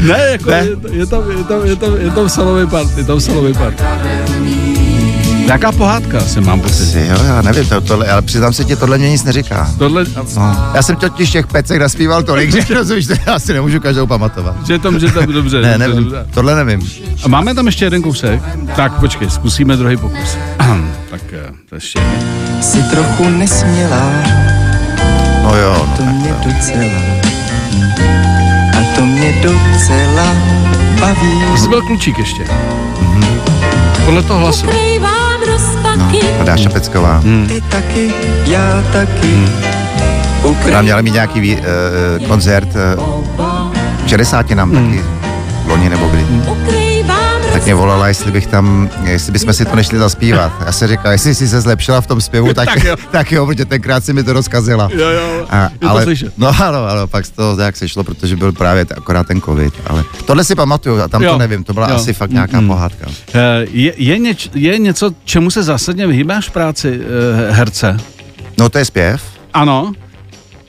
ne, 0.00 0.18
jako 0.30 0.50
ne? 0.50 0.56
Je, 0.56 0.76
je, 0.90 1.06
tam, 1.06 1.22
je, 1.30 1.44
tam, 1.44 1.66
je, 1.66 1.76
tam, 1.76 1.96
je 1.96 2.10
tam 2.10 2.28
solový 2.28 2.66
part, 2.66 2.98
je 2.98 3.04
tam 3.04 3.20
solový 3.20 3.54
part. 3.54 3.82
Jaká 5.46 5.72
pohádka 5.72 6.20
se 6.20 6.40
mám 6.40 6.60
pocit? 6.60 6.94
Jo, 6.94 7.24
já 7.24 7.42
nevím, 7.42 7.68
to, 7.68 7.80
tohle, 7.80 8.06
ale 8.06 8.22
přiznám 8.22 8.52
se 8.52 8.64
ti, 8.64 8.76
tohle 8.76 8.98
mě 8.98 9.10
nic 9.10 9.24
neříká. 9.24 9.70
Tohle, 9.78 10.04
no. 10.36 10.56
Já 10.74 10.82
jsem 10.82 10.96
totiž 10.96 11.30
těch 11.30 11.46
pecek 11.46 11.80
naspíval 11.80 12.22
tolik, 12.22 12.50
že 12.52 12.74
rozumíš, 12.74 13.06
to 13.06 13.14
já 13.26 13.38
si 13.38 13.52
nemůžu 13.52 13.80
každou 13.80 14.06
pamatovat. 14.06 14.66
Že 14.66 14.78
to, 14.78 14.98
že 14.98 15.10
to 15.10 15.26
dobře. 15.26 15.62
ne, 15.62 15.78
nevím, 15.78 15.96
dobře. 15.96 16.26
tohle 16.34 16.64
nevím. 16.64 16.90
A 17.24 17.28
máme 17.28 17.54
tam 17.54 17.66
ještě 17.66 17.84
jeden 17.84 18.02
kousek? 18.02 18.42
Tak 18.76 18.92
počkej, 18.92 19.30
zkusíme 19.30 19.76
druhý 19.76 19.96
pokus. 19.96 20.36
eh, 21.72 21.76
ještě. 21.76 22.00
Jsi 22.60 22.82
trochu 22.82 23.28
nesmělá. 23.28 24.12
No 25.42 25.56
jo, 25.56 25.74
no, 25.74 25.96
to 25.96 26.02
mě 26.02 26.34
to. 26.34 26.48
docela. 26.48 27.02
A 28.78 28.96
to 28.96 29.06
mě 29.06 29.34
docela 29.42 30.26
baví. 31.00 31.58
Jsi 31.58 31.68
byl 31.68 31.82
klučík 31.82 32.18
ještě. 32.18 32.42
Mm-hmm. 32.42 33.40
Podle 34.04 34.22
toho 34.22 34.40
hlasu. 34.40 34.66
No, 34.66 34.72
a 36.40 36.44
Dáša 36.44 36.70
Pecková. 36.70 37.18
Hmm. 37.18 37.46
Ty 37.46 37.60
taky, 37.60 38.12
já 38.46 38.84
taky. 38.92 39.26
Hmm. 39.26 40.72
Nám 40.72 40.84
měla 40.84 41.00
mít 41.00 41.14
nějaký 41.14 41.56
uh, 41.56 42.26
koncert 42.28 42.68
uh, 43.38 43.72
60 44.06 44.50
nám 44.50 44.70
hmm. 44.70 44.90
taky, 44.90 45.04
loni 45.66 45.88
nebo 45.88 46.08
kdy. 46.08 46.22
Hmm. 46.22 46.81
Tak 47.62 47.66
mě 47.66 47.74
volala, 47.74 48.08
jestli 48.08 48.30
bych 48.30 48.46
tam, 48.46 48.90
jestli 49.04 49.32
bychom 49.32 49.52
si 49.52 49.64
to 49.64 49.76
nešli 49.76 49.98
zaspívat. 49.98 50.52
Já 50.66 50.72
se 50.72 50.88
říkal, 50.88 51.12
jestli 51.12 51.34
jsi 51.34 51.48
se 51.48 51.60
zlepšila 51.60 52.00
v 52.00 52.06
tom 52.06 52.20
zpěvu, 52.20 52.54
tak, 52.54 52.68
tak, 52.68 52.84
jo. 52.84 52.96
tak 53.10 53.32
jo, 53.32 53.46
protože 53.46 53.64
tenkrát 53.64 54.04
si 54.04 54.12
mi 54.12 54.24
to 54.24 54.32
rozkazila. 54.32 54.88
Jo, 54.92 55.08
jo, 55.08 55.46
a, 55.50 55.70
ale, 55.88 56.06
no 56.36 56.48
ano, 56.48 56.86
ano, 56.86 57.06
pak 57.06 57.28
to 57.28 57.56
nějak 57.56 57.76
sešlo, 57.76 58.04
protože 58.04 58.36
byl 58.36 58.52
právě 58.52 58.86
akorát 58.96 59.26
ten 59.26 59.40
covid. 59.40 59.74
Ale 59.86 60.04
tohle 60.24 60.44
si 60.44 60.54
pamatuju, 60.54 61.00
a 61.00 61.08
tam 61.08 61.22
jo. 61.22 61.32
to 61.32 61.38
nevím, 61.38 61.64
to 61.64 61.74
byla 61.74 61.88
jo. 61.90 61.96
asi 61.96 62.12
fakt 62.12 62.30
nějaká 62.30 62.60
mm, 62.60 62.68
pohádka. 62.68 63.06
Uh, 63.06 63.12
je, 63.70 63.94
je, 63.96 64.18
něč, 64.18 64.50
je 64.54 64.78
něco, 64.78 65.10
čemu 65.24 65.50
se 65.50 65.62
zásadně 65.62 66.06
vyhýbáš 66.06 66.48
v 66.48 66.52
práci 66.52 66.98
uh, 66.98 67.04
herce? 67.56 67.96
No 68.58 68.68
to 68.68 68.78
je 68.78 68.84
zpěv. 68.84 69.22
Ano 69.54 69.92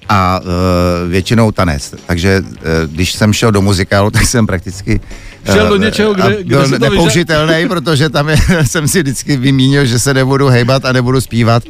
a 0.09 0.39
uh, 0.39 1.11
většinou 1.11 1.51
tanec. 1.51 1.93
Takže 2.05 2.41
uh, 2.41 2.49
když 2.85 3.13
jsem 3.13 3.33
šel 3.33 3.51
do 3.51 3.61
muzikálu, 3.61 4.11
tak 4.11 4.25
jsem 4.25 4.47
prakticky 4.47 5.01
šel 5.45 5.69
do 5.69 5.75
něčeho, 5.75 6.13
kde, 6.13 6.43
kde 6.43 6.55
byl 6.55 6.67
se 6.67 6.79
to 6.79 6.89
nepoužitelný, 6.89 7.67
protože 7.67 8.09
tam 8.09 8.29
je, 8.29 8.37
jsem 8.63 8.87
si 8.87 8.99
vždycky 8.99 9.37
vymínil, 9.37 9.85
že 9.85 9.99
se 9.99 10.13
nebudu 10.13 10.47
hejbat 10.47 10.85
a 10.85 10.91
nebudu 10.91 11.21
zpívat. 11.21 11.63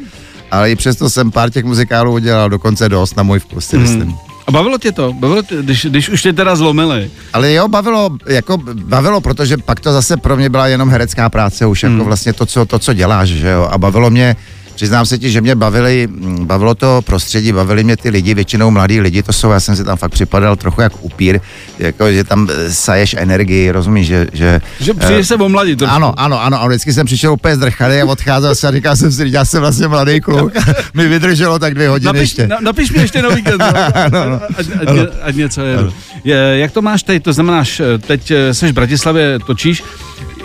Ale 0.51 0.71
i 0.71 0.75
přesto 0.75 1.09
jsem 1.09 1.31
pár 1.31 1.49
těch 1.49 1.65
muzikálů 1.65 2.13
udělal 2.13 2.49
dokonce 2.49 2.89
dost 2.89 3.17
na 3.17 3.23
můj 3.23 3.39
vkus, 3.39 3.65
si 3.65 3.77
hmm. 3.77 3.85
myslím. 3.85 4.15
A 4.47 4.51
bavilo 4.51 4.77
tě 4.77 4.91
to? 4.91 5.13
Bavilo 5.13 5.41
tě, 5.41 5.55
když, 5.61 5.85
když 5.85 6.09
už 6.09 6.21
tě 6.21 6.33
teda 6.33 6.55
zlomili? 6.55 7.11
Ale 7.33 7.53
jo, 7.53 7.67
bavilo, 7.67 8.09
jako 8.27 8.57
bavilo, 8.73 9.21
protože 9.21 9.57
pak 9.57 9.79
to 9.79 9.93
zase 9.93 10.17
pro 10.17 10.37
mě 10.37 10.49
byla 10.49 10.67
jenom 10.67 10.89
herecká 10.89 11.29
práce, 11.29 11.65
už 11.65 11.83
jako 11.83 11.95
Hmm. 11.95 12.05
vlastně 12.05 12.33
to 12.33 12.45
co, 12.45 12.65
to, 12.65 12.79
co 12.79 12.93
děláš, 12.93 13.29
že 13.29 13.49
jo, 13.49 13.67
a 13.71 13.77
bavilo 13.77 14.09
mě, 14.09 14.35
přiznám 14.75 15.05
se 15.05 15.17
ti, 15.17 15.31
že 15.31 15.41
mě 15.41 15.55
bavili, 15.55 16.07
mm, 16.07 16.45
bavilo 16.45 16.75
to 16.75 17.01
prostředí, 17.05 17.51
bavili 17.51 17.83
mě 17.83 17.97
ty 17.97 18.09
lidi, 18.09 18.33
většinou 18.33 18.71
mladí 18.71 19.01
lidi, 19.01 19.23
to 19.23 19.33
jsou, 19.33 19.51
já 19.51 19.59
jsem 19.59 19.75
si 19.75 19.83
tam 19.83 19.97
fakt 19.97 20.11
připadal 20.11 20.55
trochu 20.55 20.81
jak 20.81 20.93
upír, 21.03 21.39
jako, 21.79 22.11
že 22.11 22.23
tam 22.23 22.47
eh, 22.51 22.73
saješ 22.73 23.15
energii, 23.19 23.71
rozumíš, 23.71 24.07
že... 24.07 24.27
Že, 24.33 24.61
Že 24.79 24.93
přijdeš 24.93 25.27
se 25.27 25.35
omladit 25.35 25.79
trošku. 25.79 25.95
ano, 25.95 26.13
ano, 26.17 26.41
ano, 26.43 26.61
a 26.61 26.67
vždycky 26.67 26.93
jsem 26.93 27.05
přišel 27.05 27.33
úplně 27.33 27.55
zdrchaný 27.55 28.01
a 28.01 28.05
odcházel 28.05 28.55
jsem 28.55 28.69
a 28.69 28.71
říkal 28.71 28.95
jsem 28.95 29.11
si, 29.11 29.25
já 29.27 29.45
jsem 29.45 29.61
vlastně 29.61 29.87
mladý 29.87 30.21
kluk. 30.21 30.53
Mi 30.93 31.07
vydrželo 31.07 31.59
tak 31.59 31.73
dvě 31.73 31.89
hodiny 31.89 32.05
Napiš, 32.05 32.21
ještě. 32.21 32.47
na, 32.47 32.57
napiš 32.61 32.91
mi 32.91 33.01
ještě 33.01 33.21
na 33.21 33.29
víkend. 33.29 33.63
no. 34.11 34.41
ať, 34.57 34.67
ať, 34.81 34.87
ať, 34.87 35.09
ať 35.21 35.35
něco 35.35 35.61
je. 35.61 35.77
je. 36.23 36.57
Jak 36.57 36.71
to 36.71 36.81
máš 36.81 37.03
teď? 37.03 37.23
To 37.23 37.33
znamená, 37.33 37.63
že 37.63 37.97
teď 37.97 38.31
eh, 38.31 38.53
seš 38.53 38.71
v 38.71 38.73
Bratislavě, 38.73 39.39
točíš. 39.39 39.83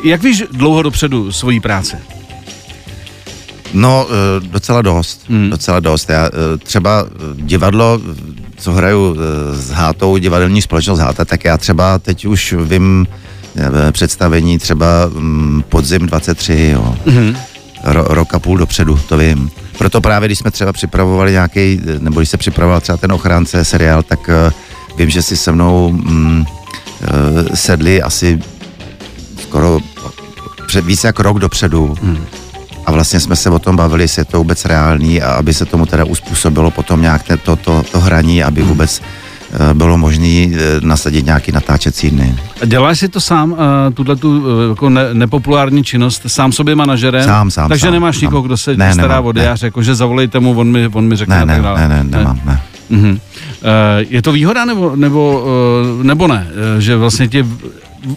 Jak 0.05 0.23
víš 0.23 0.45
dlouho 0.53 0.83
dopředu 0.83 1.33
svojí 1.33 1.61
práce? 1.61 2.18
No, 3.75 4.07
eh, 4.11 4.47
docela 4.47 4.83
dost, 4.83 5.21
hmm. 5.29 5.51
docela 5.51 5.81
dost. 5.81 6.11
Já 6.11 6.27
eh, 6.27 6.59
třeba 6.59 7.05
eh, 7.07 7.13
divadlo, 7.35 8.01
co 8.57 8.73
hraju 8.73 9.17
s 9.53 9.71
Hátou, 9.71 10.17
divadelní 10.17 10.63
společnost 10.63 10.99
Háta, 10.99 11.25
tak 11.25 11.45
já 11.45 11.59
třeba 11.59 11.99
teď 11.99 12.27
už 12.27 12.55
vím 12.65 13.07
představení 13.93 14.59
třeba 14.59 14.87
mm, 15.15 15.63
podzim 15.69 16.07
23, 16.07 16.71
jo. 16.73 16.97
Hmm. 17.07 17.37
Ro, 17.85 18.05
rok 18.09 18.35
a 18.35 18.39
půl 18.39 18.59
dopředu, 18.59 19.01
to 19.09 19.19
vím. 19.19 19.51
Proto 19.79 20.01
právě, 20.01 20.29
když 20.29 20.39
jsme 20.39 20.51
třeba 20.51 20.73
připravovali 20.73 21.33
nějaký, 21.33 21.81
nebo 21.99 22.21
když 22.21 22.29
se 22.29 22.37
připravoval 22.37 22.81
třeba 22.81 22.99
ten 22.99 23.13
ochránce 23.13 23.65
seriál, 23.65 24.03
tak 24.03 24.31
vím, 24.97 25.11
že 25.11 25.23
si 25.23 25.37
se 25.37 25.53
mnou 25.53 25.93
mm, 25.93 26.45
sedli 27.55 28.03
asi 28.03 28.41
skoro 29.43 29.81
před 30.67 30.85
více 30.85 31.07
jak 31.07 31.21
rok 31.21 31.39
dopředu. 31.39 31.97
Hmm. 32.03 32.27
A 32.88 32.90
vlastně 32.90 33.20
jsme 33.20 33.37
se 33.37 33.51
o 33.51 33.59
tom 33.59 33.77
bavili, 33.77 34.05
jestli 34.05 34.20
je 34.20 34.24
to 34.24 34.38
vůbec 34.38 34.64
reálný 34.64 35.22
a 35.22 35.31
aby 35.33 35.55
se 35.55 35.64
tomu 35.64 35.87
teda 35.87 36.05
uspůsobilo 36.05 36.70
potom 36.70 37.03
nějak 37.03 37.22
to, 37.44 37.57
to, 37.57 37.83
to 37.92 38.01
hraní, 38.01 38.42
aby 38.42 38.62
vůbec 38.62 39.03
eh, 39.53 39.74
bylo 39.74 39.98
možné 39.98 40.48
nasadit 40.81 41.27
nějaký 41.27 41.53
natáčecí 41.53 42.11
dny. 42.11 42.35
Děláš 42.66 42.98
si 42.98 43.09
to 43.09 43.20
sám, 43.20 43.53
uh, 43.53 43.59
tuhle 43.94 44.16
tu 44.16 44.44
jako 44.68 44.90
ne, 44.90 45.14
nepopulární 45.14 45.85
činnost, 45.85 46.22
sám 46.27 46.53
sobě 46.53 46.74
manažerem? 46.74 47.24
Sám, 47.24 47.51
sám, 47.51 47.68
Takže 47.68 47.87
sám, 47.87 47.92
nemáš 47.92 48.16
sám. 48.16 48.22
nikoho, 48.24 48.42
kdo 48.42 48.57
se 48.57 48.77
Ne, 48.77 48.94
stará 48.94 49.20
o 49.20 49.33
diář, 49.33 49.62
jako 49.62 49.83
že 49.83 49.94
zavolejte 49.94 50.40
mu, 50.40 50.59
on 50.59 50.68
mi, 50.72 50.88
on 50.92 51.05
mi 51.09 51.16
řekne 51.16 51.44
Ne, 51.46 51.46
ne, 51.46 51.62
ne, 51.62 51.88
ne, 51.88 52.05
nemám, 52.05 52.40
ne. 52.44 52.61
Mhm. 52.90 53.11
Uh, 53.11 53.18
je 54.09 54.22
to 54.22 54.33
výhoda 54.33 54.64
nebo, 54.64 54.96
nebo, 54.96 55.44
uh, 55.98 56.05
nebo 56.05 56.27
ne? 56.29 56.46
Uh, 56.74 56.81
že 56.81 56.96
vlastně 56.96 57.29
tě 57.29 57.42
v- 57.42 57.59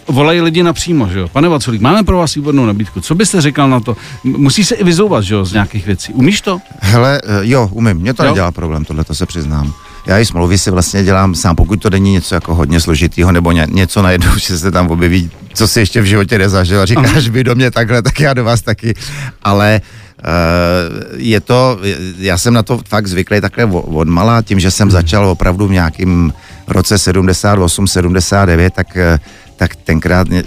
volají 0.08 0.40
lidi 0.40 0.62
napřímo, 0.62 1.08
že 1.08 1.18
jo? 1.18 1.28
Pane 1.28 1.48
Vaculík, 1.48 1.80
máme 1.80 2.02
pro 2.02 2.18
vás 2.18 2.34
výbornou 2.34 2.66
nabídku. 2.66 3.00
Co 3.00 3.14
byste 3.14 3.40
říkal 3.40 3.70
na 3.70 3.80
to? 3.80 3.96
Musí 4.24 4.64
se 4.64 4.74
i 4.74 4.84
vyzouvat, 4.84 5.24
že 5.24 5.34
jo, 5.34 5.44
z 5.44 5.52
nějakých 5.52 5.86
věcí. 5.86 6.12
Umíš 6.12 6.40
to? 6.40 6.58
Hele, 6.80 7.20
eh, 7.24 7.40
jo, 7.40 7.68
umím, 7.72 7.96
mě 7.96 8.14
to 8.14 8.24
Jo? 8.24 8.30
nedělá 8.30 8.52
problém, 8.52 8.84
tohle 8.84 9.04
to 9.04 9.14
se 9.14 9.26
přiznám. 9.26 9.72
Já 10.06 10.18
i 10.18 10.24
smlouvy 10.26 10.58
si 10.58 10.70
vlastně 10.70 11.04
dělám 11.04 11.34
sám, 11.34 11.56
pokud 11.56 11.82
to 11.82 11.90
není 11.90 12.12
něco 12.12 12.34
jako 12.34 12.54
hodně 12.54 12.80
složitýho, 12.80 13.32
nebo 13.32 13.52
ně, 13.52 13.66
něco 13.70 14.02
najednou, 14.02 14.36
že 14.38 14.58
se 14.58 14.70
tam 14.70 14.90
objeví, 14.90 15.30
co 15.54 15.68
si 15.68 15.80
ještě 15.80 16.00
v 16.00 16.04
životě 16.04 16.38
nezažil 16.38 16.80
a 16.80 16.86
říkáš 16.86 17.28
vy 17.28 17.44
do 17.44 17.54
mě 17.54 17.70
takhle, 17.70 18.02
tak 18.02 18.20
já 18.20 18.34
do 18.34 18.44
vás 18.44 18.62
taky. 18.62 18.94
Ale 19.42 19.80
uh, 20.24 21.20
je 21.20 21.40
to, 21.40 21.78
já 22.18 22.38
jsem 22.38 22.54
na 22.54 22.62
to 22.62 22.80
fakt 22.88 23.06
zvyklý 23.06 23.40
takhle 23.40 23.64
od 23.64 24.08
malá, 24.08 24.42
tím, 24.42 24.60
že 24.60 24.70
jsem 24.70 24.90
začal 24.90 25.28
opravdu 25.28 25.68
v 25.68 25.72
nějakým 25.72 26.32
roce 26.68 26.98
78, 26.98 27.86
79, 27.86 28.74
tak, 28.74 28.96
eh, 28.96 29.18
tak 29.62 29.76
tenkrát 29.76 30.26
eh, 30.32 30.42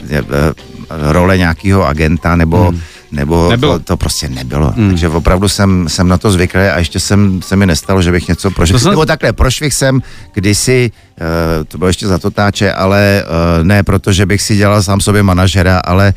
role 0.89 1.37
nějakého 1.37 1.87
agenta 1.87 2.35
nebo 2.35 2.69
hmm 2.71 2.79
nebo 3.11 3.49
Nebylo. 3.49 3.79
to, 3.79 3.83
to 3.85 3.97
prostě 3.97 4.29
nebylo. 4.29 4.73
Mm. 4.75 4.89
Takže 4.89 5.09
opravdu 5.09 5.47
jsem, 5.49 5.89
jsem 5.89 6.07
na 6.07 6.17
to 6.17 6.31
zvyklý 6.31 6.61
a 6.61 6.79
ještě 6.79 6.99
jsem, 6.99 7.41
se 7.41 7.55
mi 7.55 7.65
nestalo, 7.65 8.01
že 8.01 8.11
bych 8.11 8.27
něco. 8.27 8.49
To 8.51 8.65
jsem- 8.67 8.91
Nebo 8.91 9.05
takhle, 9.05 9.33
prošvih 9.33 9.73
jsem 9.73 10.01
kdysi, 10.33 10.91
uh, 10.91 11.63
to 11.67 11.77
bylo 11.77 11.87
ještě 11.87 12.07
za 12.07 12.17
to 12.19 12.31
táče, 12.31 12.73
ale 12.73 13.23
uh, 13.23 13.63
ne 13.63 13.83
proto, 13.83 14.11
že 14.11 14.25
bych 14.25 14.41
si 14.41 14.55
dělal 14.57 14.83
sám 14.83 14.99
sobě 14.99 15.23
manažera, 15.23 15.79
ale 15.79 16.13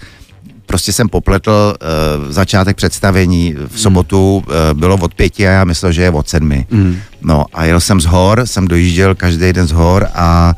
prostě 0.67 0.93
jsem 0.93 1.09
popletl 1.09 1.75
uh, 1.79 2.33
začátek 2.33 2.77
představení 2.77 3.55
v 3.69 3.81
sobotu, 3.81 4.37
uh, 4.37 4.79
bylo 4.79 4.97
od 4.97 5.15
pěti 5.15 5.49
a 5.49 5.51
já 5.51 5.65
myslel, 5.65 5.93
že 5.93 6.03
je 6.03 6.11
od 6.11 6.29
sedmi. 6.29 6.67
Mm. 6.71 6.97
No 7.23 7.45
a 7.55 7.65
jel 7.65 7.81
jsem 7.81 8.01
z 8.01 8.05
hor, 8.07 8.43
jsem 8.45 8.69
dojížděl 8.69 9.15
každý 9.15 9.53
den 9.53 9.67
z 9.67 9.73
hor 9.73 10.09
a 10.15 10.55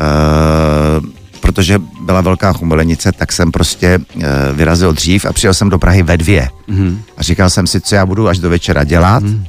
uh, 0.00 1.06
protože 1.40 1.78
byla 2.00 2.20
velká 2.20 2.52
chumelenice, 2.52 3.12
tak 3.12 3.32
jsem 3.32 3.52
prostě 3.52 3.98
uh, 3.98 4.22
vyrazil 4.52 4.92
dřív 4.92 5.24
a 5.24 5.32
přijel 5.32 5.54
jsem 5.54 5.68
do 5.68 5.78
Prahy 5.78 6.02
ve 6.02 6.16
dvě. 6.16 6.48
Mm. 6.66 7.02
A 7.16 7.22
říkal 7.22 7.50
jsem 7.50 7.66
si, 7.66 7.80
co 7.80 7.94
já 7.94 8.06
budu 8.06 8.28
až 8.28 8.38
do 8.38 8.50
večera 8.50 8.84
dělat. 8.84 9.22
Mm. 9.22 9.44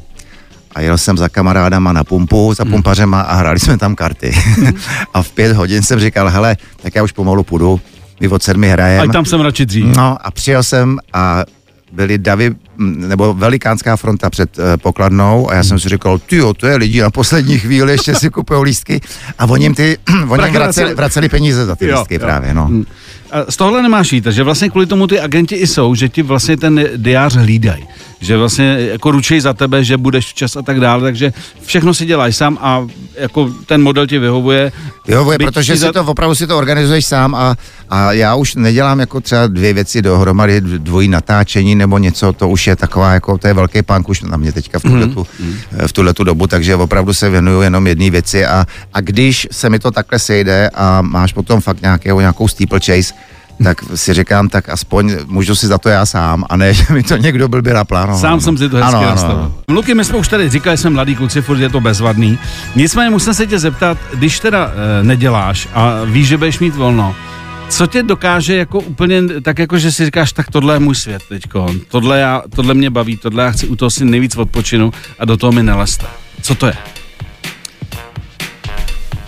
A 0.75 0.81
jel 0.81 0.97
jsem 0.97 1.17
za 1.17 1.29
kamarádama 1.29 1.93
na 1.93 2.03
pumpu, 2.03 2.53
za 2.53 2.65
pumpařema 2.65 3.21
a 3.21 3.35
hráli 3.35 3.59
jsme 3.59 3.77
tam 3.77 3.95
karty. 3.95 4.31
a 5.13 5.23
v 5.23 5.31
pět 5.31 5.55
hodin 5.55 5.83
jsem 5.83 5.99
říkal, 5.99 6.29
hele, 6.29 6.57
tak 6.81 6.95
já 6.95 7.03
už 7.03 7.11
pomalu 7.11 7.43
půjdu, 7.43 7.81
my 8.19 8.27
od 8.27 8.43
sedmi 8.43 8.69
hrajeme. 8.69 9.03
Ať 9.03 9.11
tam 9.11 9.25
jsem 9.25 9.41
radši 9.41 9.65
dřív. 9.65 9.85
No 9.85 10.17
a 10.21 10.31
přijel 10.31 10.63
jsem 10.63 10.99
a 11.13 11.43
byly 11.97 12.17
davy, 12.17 12.55
nebo 12.77 13.33
velikánská 13.33 13.95
fronta 13.95 14.29
před 14.29 14.57
uh, 14.57 14.63
pokladnou 14.81 15.49
a 15.51 15.53
já 15.53 15.63
jsem 15.63 15.79
si 15.79 15.89
říkal, 15.89 16.19
ty 16.19 16.39
to 16.57 16.67
je 16.67 16.75
lidi 16.75 17.01
na 17.01 17.09
poslední 17.09 17.59
chvíli, 17.63 17.91
ještě 17.91 18.15
si 18.15 18.29
kupují 18.29 18.63
lístky 18.63 19.01
a 19.39 19.45
oni 19.45 19.65
jim, 19.65 19.75
ty, 19.75 19.97
oni 20.07 20.21
jim 20.21 20.29
vraceli, 20.29 20.53
vraceli. 20.53 20.93
vraceli 20.95 21.29
peníze 21.29 21.65
za 21.65 21.75
ty 21.75 21.85
Jo, 21.87 21.97
lístky 21.97 22.13
jo. 22.13 22.19
právě, 22.19 22.53
no. 22.53 22.71
A 23.31 23.51
z 23.51 23.57
tohle 23.57 23.81
nemáš 23.81 24.13
jít, 24.13 24.25
že 24.25 24.43
vlastně 24.43 24.69
kvůli 24.69 24.85
tomu 24.85 25.07
ty 25.07 25.19
agenti 25.19 25.55
i 25.55 25.67
jsou, 25.67 25.95
že 25.95 26.09
ti 26.09 26.21
vlastně 26.21 26.57
ten 26.57 26.89
diář 26.97 27.35
hlídají. 27.35 27.87
Že 28.19 28.37
vlastně 28.37 28.77
jako 28.91 29.11
ručej 29.11 29.39
za 29.39 29.53
tebe, 29.53 29.83
že 29.83 29.97
budeš 29.97 30.25
včas 30.25 30.55
a 30.55 30.61
tak 30.61 30.79
dále, 30.79 31.01
takže 31.01 31.33
všechno 31.65 31.93
si 31.93 32.05
děláš 32.05 32.35
sám 32.35 32.57
a 32.61 32.87
jako 33.15 33.51
ten 33.65 33.83
model 33.83 34.07
ti 34.07 34.19
vyhovuje. 34.19 34.71
Vyhovuje, 35.07 35.37
protože 35.37 35.77
si 35.77 35.91
to 35.93 36.03
opravdu 36.03 36.35
si 36.35 36.47
to 36.47 36.57
organizuješ 36.57 37.05
sám 37.05 37.35
a, 37.35 37.55
a 37.89 38.11
já 38.11 38.35
už 38.35 38.55
nedělám 38.55 38.99
jako 38.99 39.21
třeba 39.21 39.47
dvě 39.47 39.73
věci 39.73 40.01
dohromady, 40.01 40.61
dvojí 40.61 41.07
natáčení 41.07 41.75
nebo 41.75 41.97
něco, 41.97 42.33
to 42.33 42.49
už 42.49 42.67
je 42.67 42.75
taková 42.75 43.13
jako, 43.13 43.37
to 43.37 43.47
je 43.47 43.53
velký 43.53 43.81
punk 43.81 44.09
už 44.09 44.21
na 44.21 44.37
mě 44.37 44.51
teďka 44.51 44.79
v 44.79 44.81
tuhletu, 44.81 45.27
v 45.87 45.93
tuhletu 45.93 46.23
dobu, 46.23 46.47
takže 46.47 46.75
opravdu 46.75 47.13
se 47.13 47.29
věnuju 47.29 47.61
jenom 47.61 47.87
jedné 47.87 48.09
věci 48.09 48.45
a, 48.45 48.65
a 48.93 49.01
když 49.01 49.47
se 49.51 49.69
mi 49.69 49.79
to 49.79 49.91
takhle 49.91 50.19
sejde 50.19 50.69
a 50.73 51.01
máš 51.01 51.33
potom 51.33 51.61
fakt 51.61 51.81
nějakého, 51.81 52.19
nějakou 52.19 52.47
steeplechase, 52.47 53.13
tak 53.63 53.83
si 53.95 54.13
říkám, 54.13 54.49
tak 54.49 54.69
aspoň 54.69 55.15
můžu 55.25 55.55
si 55.55 55.67
za 55.67 55.77
to 55.77 55.89
já 55.89 56.05
sám 56.05 56.45
a 56.49 56.57
ne, 56.57 56.73
že 56.73 56.93
mi 56.93 57.03
to 57.03 57.17
někdo 57.17 57.47
blbě 57.47 57.73
naplánoval. 57.73 58.21
Sám 58.21 58.41
jsem 58.41 58.57
si 58.57 58.69
to 58.69 58.77
hezky 58.77 58.87
ano, 58.87 58.99
ano, 58.99 59.09
nastavil. 59.09 59.37
ano. 59.37 59.53
Luky, 59.69 59.93
my 59.95 60.05
jsme 60.05 60.17
už 60.17 60.27
tady 60.27 60.49
říkali, 60.49 60.77
jsem 60.77 60.93
mladý 60.93 61.15
kluci, 61.15 61.41
furt 61.41 61.59
je 61.59 61.69
to 61.69 61.81
bezvadný. 61.81 62.39
Nicméně 62.75 63.09
musím 63.09 63.33
se 63.33 63.47
tě 63.47 63.59
zeptat, 63.59 63.97
když 64.13 64.39
teda 64.39 64.71
e, 64.99 65.03
neděláš 65.03 65.67
a 65.73 66.03
víš, 66.05 66.27
že 66.27 66.37
budeš 66.37 66.59
mít 66.59 66.75
volno, 66.75 67.15
co 67.69 67.87
tě 67.87 68.03
dokáže 68.03 68.55
jako 68.55 68.79
úplně, 68.79 69.21
tak 69.41 69.59
jako, 69.59 69.77
že 69.77 69.91
si 69.91 70.05
říkáš, 70.05 70.31
tak 70.31 70.51
tohle 70.51 70.75
je 70.75 70.79
můj 70.79 70.95
svět 70.95 71.21
teďko, 71.29 71.67
tohle, 71.87 72.19
já, 72.19 72.43
tohle 72.55 72.73
mě 72.73 72.89
baví, 72.89 73.17
tohle 73.17 73.43
já 73.43 73.51
chci 73.51 73.67
u 73.67 73.75
toho 73.75 73.89
si 73.89 74.05
nejvíc 74.05 74.35
odpočinu 74.35 74.91
a 75.19 75.25
do 75.25 75.37
toho 75.37 75.51
mi 75.51 75.63
neleste. 75.63 76.05
Co 76.41 76.55
to 76.55 76.67
je? 76.67 76.73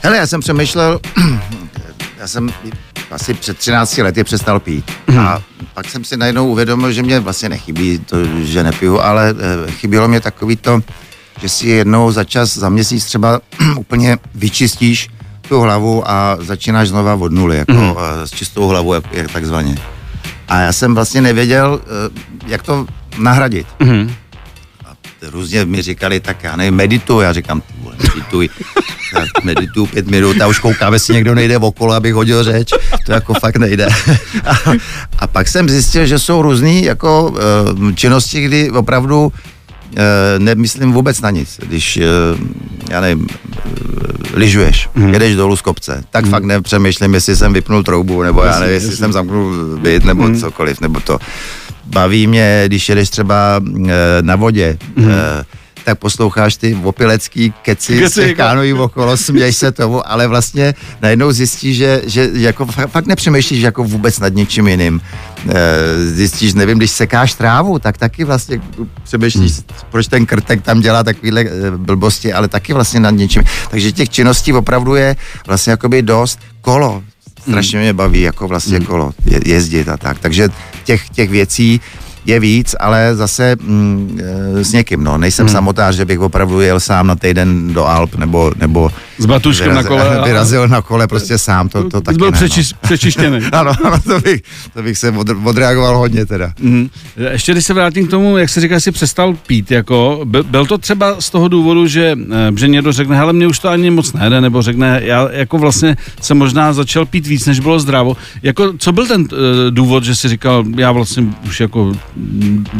Hele, 0.04 0.18
já 0.18 0.28
jsem 0.28 0.42
přemýšlel, 0.42 1.00
já 2.20 2.28
jsem 2.28 2.50
asi 3.12 3.34
před 3.34 3.58
13 3.58 3.98
lety 3.98 4.24
přestal 4.24 4.60
pít. 4.60 4.92
A 5.20 5.42
pak 5.74 5.90
jsem 5.90 6.04
si 6.04 6.18
najednou 6.18 6.48
uvědomil, 6.48 6.92
že 6.92 7.04
mě 7.04 7.20
vlastně 7.20 7.50
nechybí 7.50 8.00
to, 8.00 8.18
že 8.44 8.64
nepiju, 8.64 9.00
ale 9.00 9.34
eh, 9.68 9.72
chybělo 9.72 10.08
mě 10.08 10.22
takový 10.22 10.56
to, 10.56 10.80
že 11.42 11.50
si 11.50 11.68
jednou 11.68 12.12
za 12.12 12.24
čas, 12.24 12.58
za 12.58 12.70
měsíc 12.70 13.06
třeba 13.06 13.42
úplně 13.78 14.18
vyčistíš 14.36 15.10
tu 15.50 15.60
hlavu 15.60 16.10
a 16.10 16.38
začínáš 16.42 16.90
znova 16.90 17.16
od 17.16 17.32
nuly, 17.32 17.58
jako 17.58 17.74
mm. 17.74 17.96
s 18.26 18.32
čistou 18.32 18.68
hlavou, 18.68 18.94
jak, 18.94 19.04
jak 19.14 19.32
takzvaně. 19.32 19.78
A 20.48 20.60
já 20.60 20.74
jsem 20.74 20.96
vlastně 20.96 21.22
nevěděl, 21.22 21.82
eh, 21.84 22.20
jak 22.48 22.64
to 22.64 22.88
nahradit. 23.18 23.68
Mhm. 23.80 24.14
Různě 25.22 25.66
mi 25.66 25.82
říkali, 25.82 26.20
tak 26.20 26.44
já 26.44 26.56
nevím, 26.56 26.76
medituj. 26.76 27.24
Já 27.24 27.34
říkám, 27.34 27.62
vole, 27.82 27.96
medituj. 28.08 28.50
Já 29.16 29.26
medituju 29.44 29.86
pět 29.86 30.08
minut 30.08 30.42
a 30.42 30.48
už 30.48 30.60
koukám, 30.60 30.94
jestli 30.94 31.14
někdo 31.14 31.36
nejde 31.36 31.58
okolo, 31.58 31.94
abych 31.94 32.14
hodil 32.14 32.44
řeč. 32.44 32.70
To 33.06 33.12
jako 33.12 33.34
fakt 33.34 33.56
nejde. 33.56 33.88
A, 34.46 34.72
a 35.20 35.28
pak 35.28 35.48
jsem 35.48 35.70
zjistil, 35.70 36.06
že 36.06 36.20
jsou 36.20 36.42
různé 36.42 36.80
jako 36.80 37.36
uh, 37.82 37.94
činnosti, 37.96 38.42
kdy 38.42 38.72
opravdu 38.72 39.26
uh, 39.26 39.32
nemyslím 40.38 40.92
vůbec 40.92 41.22
na 41.22 41.30
nic. 41.30 41.60
Když, 41.64 41.98
uh, 41.98 42.40
já 42.90 43.02
nevím, 43.02 43.28
lyžuješ, 44.34 44.90
mm. 44.96 45.14
jedeš 45.14 45.36
dolů 45.36 45.56
z 45.56 45.62
kopce, 45.62 46.04
tak 46.10 46.26
mm. 46.26 46.32
fakt 46.32 46.44
nepřemýšlím, 46.44 47.14
jestli 47.14 47.36
jsem 47.36 47.54
vypnul 47.54 47.84
troubu, 47.84 48.24
nebo 48.24 48.44
já 48.44 48.60
nevím, 48.60 48.74
jestli 48.74 48.98
jsem 48.98 49.14
zamknul 49.14 49.78
byt, 49.78 50.06
nebo 50.06 50.28
mm. 50.28 50.40
cokoliv, 50.40 50.82
nebo 50.82 51.00
to. 51.00 51.20
Baví 51.90 52.28
mě, 52.28 52.64
když 52.66 52.90
jedeš 52.90 53.10
třeba 53.10 53.62
uh, 53.64 53.90
na 54.22 54.36
vodě, 54.36 54.78
mm. 54.96 55.06
uh, 55.06 55.12
tak 55.86 56.00
posloucháš 56.00 56.56
ty 56.56 56.78
opilecký 56.84 57.54
keci 57.62 58.00
Keci, 58.00 58.22
jako- 58.22 58.36
kánojí 58.38 58.74
okolo, 58.74 59.18
směješ 59.18 59.56
se 59.58 59.72
tomu, 59.72 60.12
ale 60.12 60.28
vlastně 60.28 60.74
najednou 61.02 61.32
zjistíš, 61.32 61.78
že, 61.78 62.02
že 62.06 62.30
jako 62.34 62.66
fa- 62.66 62.88
fakt 62.88 63.06
nepřemýšlíš 63.06 63.62
jako 63.62 63.84
vůbec 63.84 64.20
nad 64.20 64.34
ničím 64.34 64.68
jiným. 64.68 65.02
Eh, 65.50 65.54
Zjistíš, 66.06 66.54
nevím, 66.54 66.78
když 66.78 66.92
sekáš 66.92 67.34
trávu, 67.34 67.80
tak 67.80 67.98
taky 67.98 68.24
vlastně 68.24 68.62
přemýšlíš, 69.04 69.52
Hmm. 69.52 69.64
proč 69.92 70.08
ten 70.08 70.26
krtek 70.26 70.62
tam 70.62 70.82
dělá 70.82 71.04
takovýhle 71.04 71.42
eh, 71.42 71.48
blbosti, 71.78 72.34
ale 72.34 72.48
taky 72.48 72.74
vlastně 72.74 73.00
nad 73.00 73.12
něčím. 73.12 73.44
Takže 73.70 73.92
těch 73.92 74.10
činností 74.10 74.54
opravdu 74.54 74.96
je 74.96 75.16
vlastně 75.48 75.72
jakoby 75.72 76.02
dost 76.02 76.40
kolo. 76.62 77.04
Strašně 77.42 77.80
mě 77.80 77.94
baví 77.94 78.22
jako 78.22 78.48
vlastně 78.48 78.78
Hmm. 78.78 78.86
kolo 78.86 79.12
je, 79.26 79.40
jezdit 79.46 79.90
a 79.90 79.98
tak. 79.98 80.20
Takže 80.20 80.50
těch, 80.84 81.10
těch 81.10 81.30
věcí 81.30 81.82
je 82.26 82.40
víc, 82.40 82.76
ale 82.80 83.16
zase 83.16 83.56
mm, 83.62 84.20
eh, 84.60 84.64
s 84.64 84.74
někým, 84.74 85.04
no. 85.04 85.18
Nejsem 85.18 85.44
Hmm. 85.46 85.50
hmm. 85.50 85.56
samotář, 85.58 85.96
že 85.96 86.06
bych 86.06 86.20
opravdu 86.20 86.62
jel 86.62 86.80
sám 86.80 87.08
na 87.08 87.16
týden 87.16 87.74
do 87.74 87.86
Alp, 87.86 88.16
nebo, 88.16 88.52
nebo 88.58 88.90
S 89.20 89.26
batuškem 89.26 89.76
na 89.76 89.84
kole. 89.84 90.22
vyrazil 90.26 90.68
na 90.68 90.82
kole 90.82 91.08
prostě 91.08 91.38
sám, 91.38 91.70
to, 91.70 91.90
to 91.90 92.02
taky 92.02 92.18
byl 92.18 92.32
ne, 92.32 92.38
přečiš, 92.38 92.74
přečištěný. 92.82 93.40
no. 93.40 93.50
Ano, 93.60 93.72
ano, 93.84 94.00
to 94.08 94.20
bych, 94.20 94.42
to 94.74 94.84
bych 94.84 94.98
se 94.98 95.12
od, 95.12 95.28
odreagoval 95.44 95.98
hodně 95.98 96.26
teda. 96.26 96.54
Mm. 96.62 96.90
Ještě 97.32 97.52
když 97.52 97.66
se 97.66 97.74
vrátím 97.74 98.08
k 98.08 98.10
tomu, 98.10 98.38
jak 98.38 98.50
se 98.50 98.62
říká, 98.62 98.80
jsi 98.80 98.92
přestal 98.92 99.34
pít, 99.48 99.72
jako, 99.72 100.22
by- 100.26 100.44
byl 100.44 100.66
to 100.66 100.78
třeba 100.78 101.16
z 101.22 101.30
toho 101.30 101.48
důvodu, 101.48 101.88
že, 101.88 102.16
eh, 102.32 102.52
že 102.58 102.68
někdo 102.68 102.92
řekne, 102.92 103.18
hele, 103.18 103.34
mě 103.34 103.48
už 103.48 103.60
to 103.60 103.70
ani 103.70 103.90
moc 103.92 104.14
nejde, 104.14 104.42
nebo 104.42 104.62
řekne, 104.62 105.02
já 105.04 105.28
jako 105.32 105.58
vlastně 105.58 105.98
jsem 106.22 106.38
možná 106.38 106.74
začal 106.74 107.06
pít 107.06 107.28
víc, 107.28 107.46
než 107.46 107.60
bylo 107.60 107.80
zdravo. 107.80 108.18
Jako, 108.44 108.74
co 108.78 108.92
byl 108.92 109.08
ten 109.08 109.22
uh, 109.22 109.28
důvod, 109.70 110.04
že 110.04 110.16
jsi 110.16 110.30
říkal, 110.30 110.64
já 110.78 110.92
vlastně 110.92 111.24
už 111.48 111.60
jako... 111.60 111.94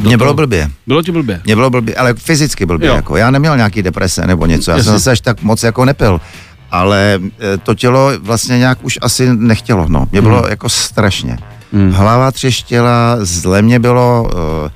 toho- 0.04 0.18
bylo 0.18 0.34
blbě. 0.34 0.70
Bylo 0.88 1.02
ti 1.02 1.12
blbě? 1.12 1.42
Mně 1.46 1.56
bylo 1.56 1.70
blbě, 1.70 1.96
ale 1.96 2.14
fyzicky 2.14 2.66
blbě. 2.66 2.88
Jo. 2.90 2.96
Jako. 2.96 3.18
Já 3.18 3.32
neměl 3.32 3.58
nějaký 3.58 3.82
deprese 3.84 4.28
nebo 4.28 4.46
něco, 4.46 4.72
já 4.72 4.78
Jasně. 4.78 4.84
jsem 4.90 4.94
zase 5.00 5.12
až 5.12 5.22
tak 5.22 5.42
moc 5.44 5.64
jako 5.64 5.86
nepil. 5.86 6.22
Ale 6.72 7.20
e, 7.54 7.58
to 7.58 7.76
tělo 7.76 8.12
vlastně 8.20 8.58
nějak 8.58 8.78
už 8.82 9.00
asi 9.02 9.36
nechtělo, 9.36 9.86
no. 9.90 10.08
Mě 10.12 10.22
bylo 10.22 10.48
jako 10.50 10.70
strašně. 10.70 11.38
Hlava 11.92 12.32
třeštěla, 12.32 13.18
zle 13.20 13.62
mě 13.62 13.80
bylo, 13.80 14.30
e, 14.68 14.70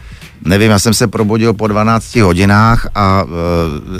nevím, 0.45 0.71
já 0.71 0.79
jsem 0.79 0.93
se 0.93 1.07
probudil 1.07 1.53
po 1.53 1.67
12 1.67 2.15
hodinách 2.15 2.87
a 2.95 3.23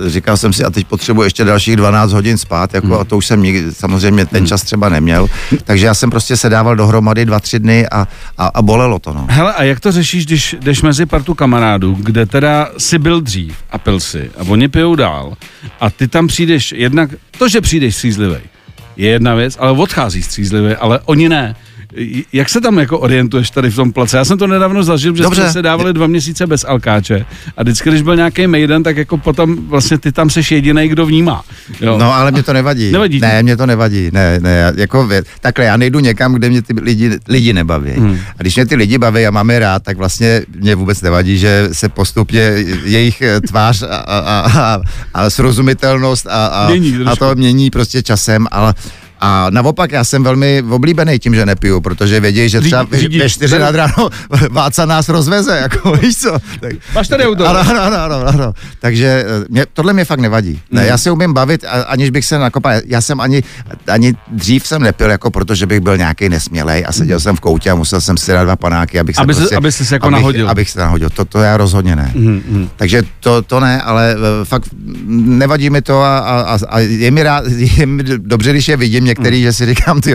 e, 0.06 0.10
říkal 0.10 0.38
jsem 0.38 0.54
si, 0.54 0.64
a 0.64 0.70
teď 0.70 0.88
potřebuji 0.88 1.22
ještě 1.22 1.44
dalších 1.44 1.76
12 1.76 2.12
hodin 2.12 2.38
spát, 2.38 2.74
jako, 2.74 3.00
a 3.00 3.04
to 3.04 3.18
už 3.18 3.26
jsem 3.26 3.44
nikdy, 3.44 3.72
samozřejmě 3.72 4.26
ten 4.26 4.48
čas 4.48 4.62
třeba 4.64 4.90
neměl. 4.90 5.28
Takže 5.64 5.86
já 5.86 5.94
jsem 5.94 6.10
prostě 6.10 6.38
se 6.38 6.50
dával 6.50 6.76
dohromady 6.76 7.26
dva, 7.26 7.40
tři 7.40 7.60
dny 7.60 7.88
a, 7.88 8.08
a, 8.38 8.48
a 8.48 8.62
bolelo 8.62 9.00
to, 9.00 9.14
no. 9.14 9.26
Hele, 9.30 9.54
a 9.54 9.64
jak 9.64 9.80
to 9.80 9.92
řešíš, 9.92 10.26
když 10.26 10.56
jdeš 10.62 10.82
mezi 10.82 11.06
partu 11.06 11.34
kamarádů, 11.34 11.98
kde 12.00 12.26
teda 12.26 12.70
si 12.78 13.00
byl 13.00 13.22
dřív 13.22 13.56
a 13.72 13.78
pil 13.78 14.00
si 14.00 14.32
a 14.38 14.42
oni 14.48 14.68
pijou 14.68 14.96
dál 14.96 15.34
a 15.80 15.90
ty 15.90 16.08
tam 16.08 16.28
přijdeš, 16.28 16.74
jednak 16.78 17.10
to, 17.38 17.50
že 17.50 17.62
přijdeš 17.62 17.96
střízlivý, 17.96 18.38
je 18.98 19.10
jedna 19.10 19.36
věc, 19.36 19.58
ale 19.60 19.72
odchází 19.72 20.24
střízlivý, 20.24 20.76
ale 20.76 21.00
oni 21.06 21.30
ne. 21.30 21.56
Jak 22.34 22.50
se 22.50 22.62
tam 22.62 22.78
jako 22.80 23.00
orientuješ 23.00 23.50
tady 23.50 23.70
v 23.70 23.76
tom 23.76 23.94
place? 23.94 24.18
Já 24.18 24.26
jsem 24.26 24.38
to 24.38 24.48
nedávno 24.48 24.84
zažil, 24.84 25.16
že 25.16 25.24
Dobře. 25.24 25.42
jsme 25.42 25.52
se 25.52 25.62
dávali 25.62 25.94
dva 25.94 26.08
měsíce 26.08 26.48
bez 26.48 26.66
alkáče 26.66 27.26
a 27.58 27.64
vždycky, 27.64 27.90
když 27.90 28.02
byl 28.02 28.16
nějaký 28.16 28.48
mejden, 28.48 28.84
tak 28.84 28.98
jako 28.98 29.18
potom 29.18 29.68
vlastně 29.68 29.98
ty 29.98 30.12
tam 30.12 30.30
seš 30.30 30.52
jediný, 30.52 30.88
kdo 30.88 31.06
vnímá. 31.06 31.44
Jo. 31.82 31.98
No, 31.98 32.14
ale 32.14 32.32
mě 32.32 32.44
to 32.44 32.54
nevadí. 32.54 32.92
Nevadí? 32.92 33.20
Ne, 33.20 33.44
mě 33.44 33.58
to 33.58 33.66
nevadí. 33.66 34.10
Ne, 34.14 34.40
ne, 34.40 34.74
jako 34.76 35.10
takhle, 35.42 35.66
já 35.66 35.78
nejdu 35.78 36.00
někam, 36.00 36.34
kde 36.34 36.50
mě 36.50 36.62
ty 36.62 36.74
lidi, 36.82 37.20
lidi 37.28 37.54
nebaví. 37.54 37.92
Hmm. 37.92 38.20
A 38.40 38.42
když 38.42 38.56
mě 38.56 38.66
ty 38.66 38.76
lidi 38.76 38.98
baví 38.98 39.28
a 39.28 39.32
mám 39.32 39.50
je 39.50 39.60
rád, 39.60 39.84
tak 39.84 39.98
vlastně 39.98 40.42
mě 40.60 40.76
vůbec 40.76 41.02
nevadí, 41.02 41.38
že 41.38 41.70
se 41.72 41.90
postupně 41.90 42.42
jejich 42.84 43.22
eh, 43.22 43.42
tvář 43.42 43.84
a, 43.84 43.88
a, 43.88 44.52
a, 44.52 44.80
a 45.14 45.30
srozumitelnost 45.30 46.28
a, 46.28 46.46
a, 46.46 46.70
Mění 46.70 47.06
a 47.06 47.16
to 47.16 47.36
mění 47.36 47.70
prostě 47.70 48.04
časem, 48.04 48.48
ale 48.52 48.74
a 49.24 49.48
naopak 49.50 49.92
já 49.92 50.04
jsem 50.04 50.24
velmi 50.24 50.64
oblíbený 50.70 51.20
tím, 51.20 51.36
že 51.36 51.46
nepiju, 51.46 51.82
protože 51.82 52.20
vědí, 52.20 52.50
že 52.50 52.62
třeba 52.62 52.84
ve- 52.84 52.98
Řídí- 53.00 53.20
ve 53.20 53.30
čtyři 53.30 53.60
nad 53.60 53.76
ráno 53.76 54.10
Váca 54.52 54.86
nás 54.86 55.10
rozveze, 55.10 55.58
jako 55.58 55.92
víš 56.02 56.18
co. 56.18 56.32
Tak, 56.60 56.72
Máš 56.96 57.08
tady 57.08 57.26
auto. 57.26 57.48
ano, 57.48 57.60
ano, 57.60 57.82
ano, 57.82 57.96
ano, 58.04 58.28
ano. 58.28 58.54
Takže 58.80 59.26
eh, 59.28 59.46
mě, 59.50 59.66
tohle 59.74 59.94
mě 59.94 60.06
fakt 60.06 60.20
nevadí. 60.20 60.60
Ne, 60.72 60.82
Hmm. 60.82 60.90
já 60.90 60.98
se 60.98 61.12
umím 61.12 61.34
bavit, 61.34 61.66
a, 61.66 61.82
aniž 61.82 62.10
bych 62.10 62.26
se 62.26 62.40
nakopal. 62.40 62.72
Já 62.86 63.02
jsem 63.02 63.22
ani, 63.22 63.44
ani 63.88 64.14
dřív 64.32 64.68
jsem 64.68 64.82
nepil, 64.82 65.10
jako 65.10 65.32
protože 65.32 65.66
bych 65.66 65.80
byl 65.80 65.98
nějaký 65.98 66.30
nesmělej 66.30 66.86
a 66.88 66.92
seděl 66.92 67.20
jsem 67.20 67.36
v 67.36 67.40
koutě 67.40 67.70
a 67.72 67.76
musel 67.76 68.02
jsem 68.02 68.18
si 68.18 68.32
dát 68.32 68.44
dva 68.44 68.56
panáky, 68.56 69.00
abych 69.00 69.16
se 69.16 69.22
Hmm. 69.22 69.26
Aby 69.26 69.34
se- 69.34 69.40
prostě, 69.40 69.56
aby 69.56 69.72
ses 69.72 69.92
jako 69.92 70.08
abych, 70.08 70.14
nahodil. 70.20 70.50
Abych 70.50 70.70
se 70.70 70.80
nahodil. 70.80 71.10
To, 71.10 71.26
to 71.26 71.40
já 71.40 71.58
rozhodně 71.58 71.96
ne. 71.96 72.12
Mm, 72.16 72.70
Takže 72.76 73.04
to, 73.20 73.42
to 73.42 73.60
ne, 73.60 73.82
ale 73.82 74.16
eh, 74.16 74.46
fakt 74.46 74.70
nevadí 75.08 75.70
mi 75.70 75.82
to 75.82 76.02
a, 76.02 76.18
a, 76.20 76.42
a- 76.42 76.60
a 76.70 76.80
je 76.80 77.12
mi 77.12 77.24
rád, 77.24 77.44
je 77.78 77.86
mi 77.86 78.04
dobře, 78.04 78.52
když 78.52 78.68
je 78.68 78.78
vidím 78.78 79.04
některý, 79.13 79.38
Hmm. 79.38 79.43
že 79.43 79.54
si 79.54 79.65
říkám, 79.65 80.02
ty 80.02 80.13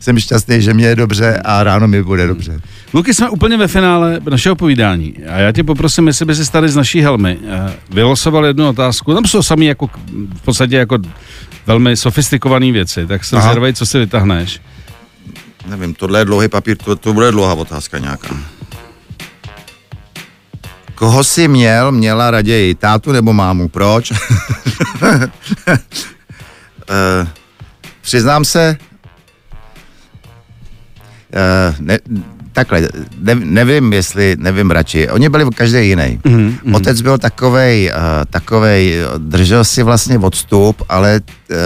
jsem 0.00 0.18
šťastný, 0.18 0.62
že 0.62 0.74
mě 0.74 0.86
je 0.86 0.96
dobře 0.96 1.38
a 1.44 1.62
ráno 1.62 1.88
mi 1.88 2.02
bude 2.02 2.26
dobře. 2.26 2.60
Luky, 2.94 3.14
jsme 3.14 3.28
úplně 3.30 3.56
ve 3.56 3.68
finále 3.68 4.20
našeho 4.30 4.56
povídání 4.56 5.14
a 5.28 5.38
já 5.38 5.52
tě 5.52 5.64
poprosím, 5.64 6.06
jestli 6.06 6.26
by 6.26 6.34
si 6.34 6.52
tady 6.52 6.68
z 6.68 6.76
naší 6.76 7.00
helmy 7.00 7.38
eh, 7.48 7.72
vylosoval 7.90 8.46
jednu 8.46 8.68
otázku. 8.68 9.14
Tam 9.14 9.24
jsou 9.24 9.42
sami 9.42 9.66
jako 9.66 9.86
v 10.34 10.40
podstatě 10.44 10.76
jako 10.76 10.98
velmi 11.66 11.96
sofistikované 11.96 12.72
věci, 12.72 13.06
tak 13.06 13.24
jsem 13.24 13.40
zvědavý, 13.40 13.74
co 13.74 13.86
si 13.86 13.98
vytáhneš. 13.98 14.60
Nevím, 15.66 15.94
tohle 15.94 16.18
je 16.20 16.24
dlouhý 16.24 16.48
papír, 16.48 16.76
to, 16.76 16.96
to 16.96 17.12
bude 17.12 17.30
dlouhá 17.30 17.54
otázka 17.54 17.98
nějaká. 17.98 18.36
Koho 20.94 21.24
jsi 21.24 21.48
měl, 21.48 21.92
měla 21.92 22.30
raději, 22.30 22.74
tátu 22.74 23.12
nebo 23.12 23.32
mámu, 23.32 23.68
proč? 23.68 24.12
Eh, 26.90 27.26
přiznám 28.02 28.44
se, 28.44 28.76
eh, 31.32 31.74
ne, 31.80 31.98
takhle, 32.52 32.88
ne, 33.18 33.34
nevím, 33.34 33.92
jestli, 33.92 34.36
nevím 34.38 34.70
radši, 34.70 35.08
oni 35.08 35.28
byli 35.28 35.44
každý 35.54 35.88
jiný. 35.88 36.20
Mhm, 36.24 36.58
mhm. 36.64 36.74
Otec 36.74 37.00
byl 37.00 37.18
takovej, 37.18 37.92
uh, 37.94 38.24
takovej, 38.30 38.96
držel 39.18 39.64
si 39.64 39.82
vlastně 39.82 40.18
odstup, 40.18 40.82
ale 40.88 41.20
uh, 41.50 41.56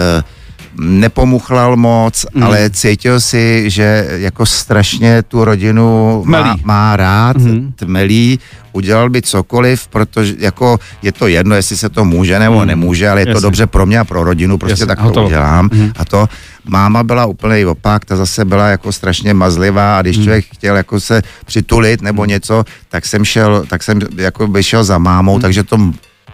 nepomuchlal 0.79 1.75
moc, 1.77 2.25
Mhm. 2.33 2.43
ale 2.43 2.69
cítil 2.69 3.19
si, 3.21 3.69
že 3.69 4.07
jako 4.11 4.45
strašně 4.45 5.23
tu 5.23 5.45
rodinu 5.45 6.21
má, 6.25 6.41
Tmelí. 6.43 6.61
má 6.65 6.95
rád, 6.95 7.37
Mhm. 7.37 7.73
tmelí, 7.75 8.39
udělal 8.73 9.09
by 9.09 9.21
cokoliv, 9.21 9.87
protože 9.87 10.33
jako 10.39 10.79
je 11.01 11.11
to 11.11 11.27
jedno, 11.27 11.55
jestli 11.55 11.77
se 11.77 11.89
to 11.89 12.05
může 12.05 12.39
nebo 12.39 12.57
Mhm. 12.57 12.67
nemůže, 12.67 13.09
ale 13.09 13.21
je 13.21 13.25
to 13.25 13.29
Jasně. 13.29 13.41
dobře 13.41 13.67
pro 13.67 13.85
mě 13.85 13.99
a 13.99 14.03
pro 14.03 14.23
rodinu, 14.23 14.57
prostě 14.57 14.71
Jasně, 14.73 14.85
tak 14.85 14.97
to 14.97 15.03
hotovo. 15.03 15.25
udělám. 15.27 15.69
Mhm. 15.73 15.91
A 15.97 16.05
to 16.05 16.29
máma 16.65 17.03
byla 17.03 17.25
úplný 17.25 17.65
opak, 17.65 18.05
ta 18.05 18.15
zase 18.15 18.45
byla 18.45 18.67
jako 18.67 18.91
strašně 18.91 19.33
mazlivá 19.33 19.97
a 19.97 20.01
když 20.01 20.15
člověk 20.17 20.45
chtěl 20.53 20.75
jako 20.77 20.99
se 20.99 21.21
přitulit 21.45 22.01
nebo 22.01 22.25
něco, 22.25 22.63
tak 22.89 23.05
jsem 23.05 23.25
šel, 23.25 23.65
tak 23.69 23.83
jsem 23.83 23.99
jako 24.17 24.47
vyšel 24.47 24.83
za 24.83 24.97
mámou, 24.97 25.39
takže 25.39 25.63
to 25.63 25.77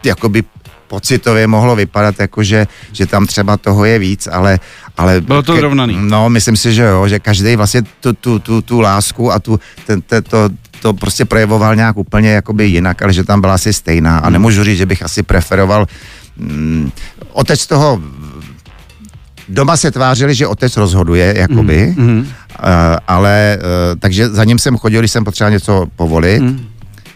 jakoby 0.04 0.44
pocitově 0.88 1.48
mohlo 1.48 1.76
vypadat 1.76 2.16
jako, 2.20 2.44
že, 2.44 2.68
že 2.92 3.06
tam 3.06 3.26
třeba 3.26 3.58
toho 3.58 3.86
je 3.86 4.00
víc, 4.00 4.28
ale... 4.32 4.60
ale 4.98 5.22
Bylo 5.22 5.42
to 5.44 5.54
vyrovnaný. 5.56 5.98
No, 6.02 6.30
myslím 6.30 6.58
si, 6.58 6.74
že 6.74 6.84
jo, 6.84 7.08
že 7.08 7.20
každý 7.20 7.56
vlastně 7.56 7.82
tu, 8.00 8.14
tu, 8.14 8.40
tu, 8.40 8.62
tu 8.62 8.82
lásku 8.82 9.32
a 9.32 9.40
tu, 9.40 9.60
ten, 9.86 10.02
ten, 10.02 10.24
to, 10.24 10.50
to 10.82 10.94
prostě 10.94 11.26
projevoval 11.26 11.76
nějak 11.76 11.98
úplně 11.98 12.30
jakoby 12.32 12.66
jinak, 12.66 13.02
ale 13.02 13.14
že 13.14 13.24
tam 13.24 13.42
byla 13.42 13.54
asi 13.54 13.74
stejná 13.74 14.18
a 14.18 14.30
nemůžu 14.30 14.64
říct, 14.64 14.78
že 14.78 14.86
bych 14.86 15.04
asi 15.04 15.24
preferoval 15.24 15.86
mm, 16.38 16.92
otec 17.34 17.68
toho 17.68 18.02
doma 19.50 19.78
se 19.78 19.92
tvářili, 19.92 20.36
že 20.36 20.48
otec 20.48 20.78
rozhoduje, 20.78 21.34
jakoby, 21.38 21.94
Mhm. 21.98 22.18
uh, 22.20 22.26
ale 23.08 23.58
uh, 23.60 24.00
takže 24.00 24.30
za 24.30 24.44
ním 24.44 24.60
jsem 24.60 24.78
chodil, 24.78 25.00
když 25.02 25.12
jsem 25.12 25.24
potřeboval 25.24 25.52
něco 25.52 25.86
povolit, 25.96 26.40
Mhm. 26.40 26.66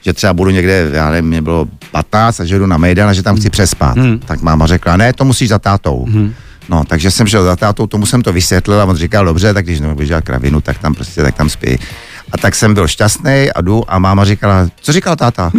Že 0.08 0.14
třeba 0.14 0.34
budu 0.34 0.50
někde, 0.50 0.90
já 0.94 1.12
nevím, 1.12 1.30
mě 1.30 1.42
bylo 1.42 1.68
15 1.92 2.40
a 2.40 2.46
že 2.46 2.60
jdu 2.60 2.66
na 2.66 2.78
Mejdan 2.78 3.10
a 3.10 3.14
že 3.14 3.24
tam 3.24 3.36
chci 3.36 3.50
přespat. 3.50 3.96
Mhm. 3.96 4.20
Tak 4.20 4.42
máma 4.42 4.68
řekla, 4.68 4.98
ne, 4.98 5.14
to 5.14 5.26
musíš 5.26 5.50
za 5.50 5.60
tátou. 5.60 6.08
No, 6.70 6.84
takže 6.88 7.12
jsem 7.12 7.28
šel 7.28 7.44
za 7.44 7.56
tátou, 7.56 7.88
tomu 7.88 8.06
jsem 8.06 8.22
to 8.22 8.34
vysvětlil 8.34 8.82
a 8.82 8.86
on 8.86 8.96
říkal, 8.96 9.26
dobře, 9.26 9.54
tak 9.54 9.66
když 9.66 9.80
nebudeš 9.80 10.08
dělat 10.08 10.24
kravinu, 10.24 10.62
tak 10.62 10.78
tam 10.78 10.94
prostě, 10.94 11.24
tak 11.24 11.36
tam 11.36 11.50
spí. 11.50 11.80
A 12.32 12.38
tak 12.38 12.56
jsem 12.56 12.74
byl 12.74 12.88
šťastný 12.88 13.52
a 13.56 13.62
jdu 13.62 13.84
a 13.88 14.00
máma 14.00 14.26
říkala, 14.26 14.68
co 14.82 14.92
říkal 14.92 15.16
táta? 15.16 15.52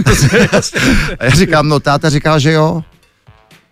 a 1.19 1.25
já 1.25 1.31
říkám, 1.31 1.69
no 1.69 1.81
táta 1.81 2.11
říkal, 2.11 2.39
že 2.39 2.53
jo. 2.53 2.83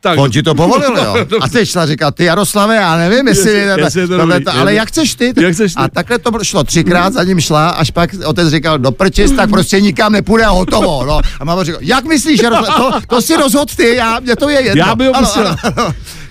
Tak, 0.07 0.19
On 0.19 0.31
ti 0.31 0.43
to 0.43 0.55
povolil, 0.55 0.97
jo. 1.05 1.17
A 1.41 1.49
teď 1.49 1.69
šla 1.69 1.87
říkat, 1.87 2.15
ty 2.15 2.25
Jaroslave, 2.25 2.77
já 2.77 2.97
nevím, 2.97 3.29
jestli, 3.29 3.51
Jestli- 3.53 3.83
jestli 3.83 4.01
je 4.01 4.07
to 4.09 4.17
dobrý. 4.19 4.45
to, 4.45 4.55
ale 4.55 4.75
jak 4.75 4.89
chceš 4.89 5.15
ty? 5.15 5.33
Jak 5.41 5.53
chceš 5.53 5.75
ty? 5.75 5.81
A 5.81 5.89
takhle 5.89 6.19
to 6.19 6.31
šlo 6.45 6.65
třikrát, 6.65 7.13
za 7.13 7.25
ním 7.25 7.41
šla, 7.41 7.69
až 7.71 7.91
pak 7.91 8.11
otec 8.27 8.49
říkal, 8.49 8.79
do 8.79 8.93
prčis, 8.93 9.31
tak 9.33 9.51
prostě 9.51 9.81
nikam 9.81 10.13
nepůjde 10.13 10.45
a 10.45 10.51
hotovo. 10.51 11.05
No. 11.07 11.21
A 11.41 11.45
máma 11.45 11.65
říkala, 11.65 11.83
jak 11.85 12.05
myslíš, 12.05 12.41
Jaroslave, 12.43 12.79
to, 12.79 13.01
to 13.09 13.23
si 13.23 13.37
rozhod 13.37 13.77
ty, 13.77 13.95
já, 13.97 14.21
mě 14.21 14.37
to 14.37 14.49
je 14.49 14.61
jedno. 14.65 14.85
Já 14.87 14.95
by 14.95 15.07
ho 15.07 15.17
Ano, 15.17 15.27
musel. 15.29 15.47
ano, 15.63 15.75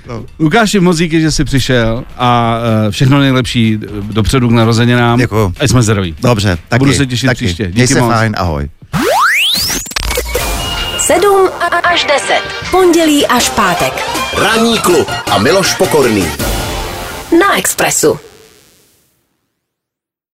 ano. 0.10 0.26
Lukáši, 0.40 0.80
moc 0.80 0.98
díky, 0.98 1.22
že 1.22 1.32
jsi 1.32 1.44
přišel 1.44 2.04
a 2.18 2.58
uh, 2.86 2.92
všechno 2.92 3.20
nejlepší 3.20 3.80
dopředu 4.12 4.48
k 4.50 4.52
narozeninám. 4.52 5.20
Děkuju. 5.20 5.54
A 5.60 5.68
jsme 5.68 5.82
zdraví. 5.84 6.16
Dobře, 6.22 6.58
taky, 6.70 6.80
Budu 6.80 6.94
se 6.94 7.06
těšit 7.06 7.28
taky. 7.28 7.46
příště. 7.46 7.64
Měj 7.64 7.74
Díky 7.88 7.94
se 7.94 8.02
moc. 8.02 8.12
fajn, 8.14 8.36
ahoj. 8.38 8.70
7 11.76 11.82
až 11.94 12.04
10. 12.04 12.42
Pondělí 12.72 13.28
až 13.28 13.50
pátek. 13.50 13.94
Ranní 14.38 14.80
klub 14.80 15.12
a 15.32 15.38
Miloš 15.38 15.74
Pokorný. 15.74 16.32
Na 17.40 17.58
Expressu. 17.58 18.20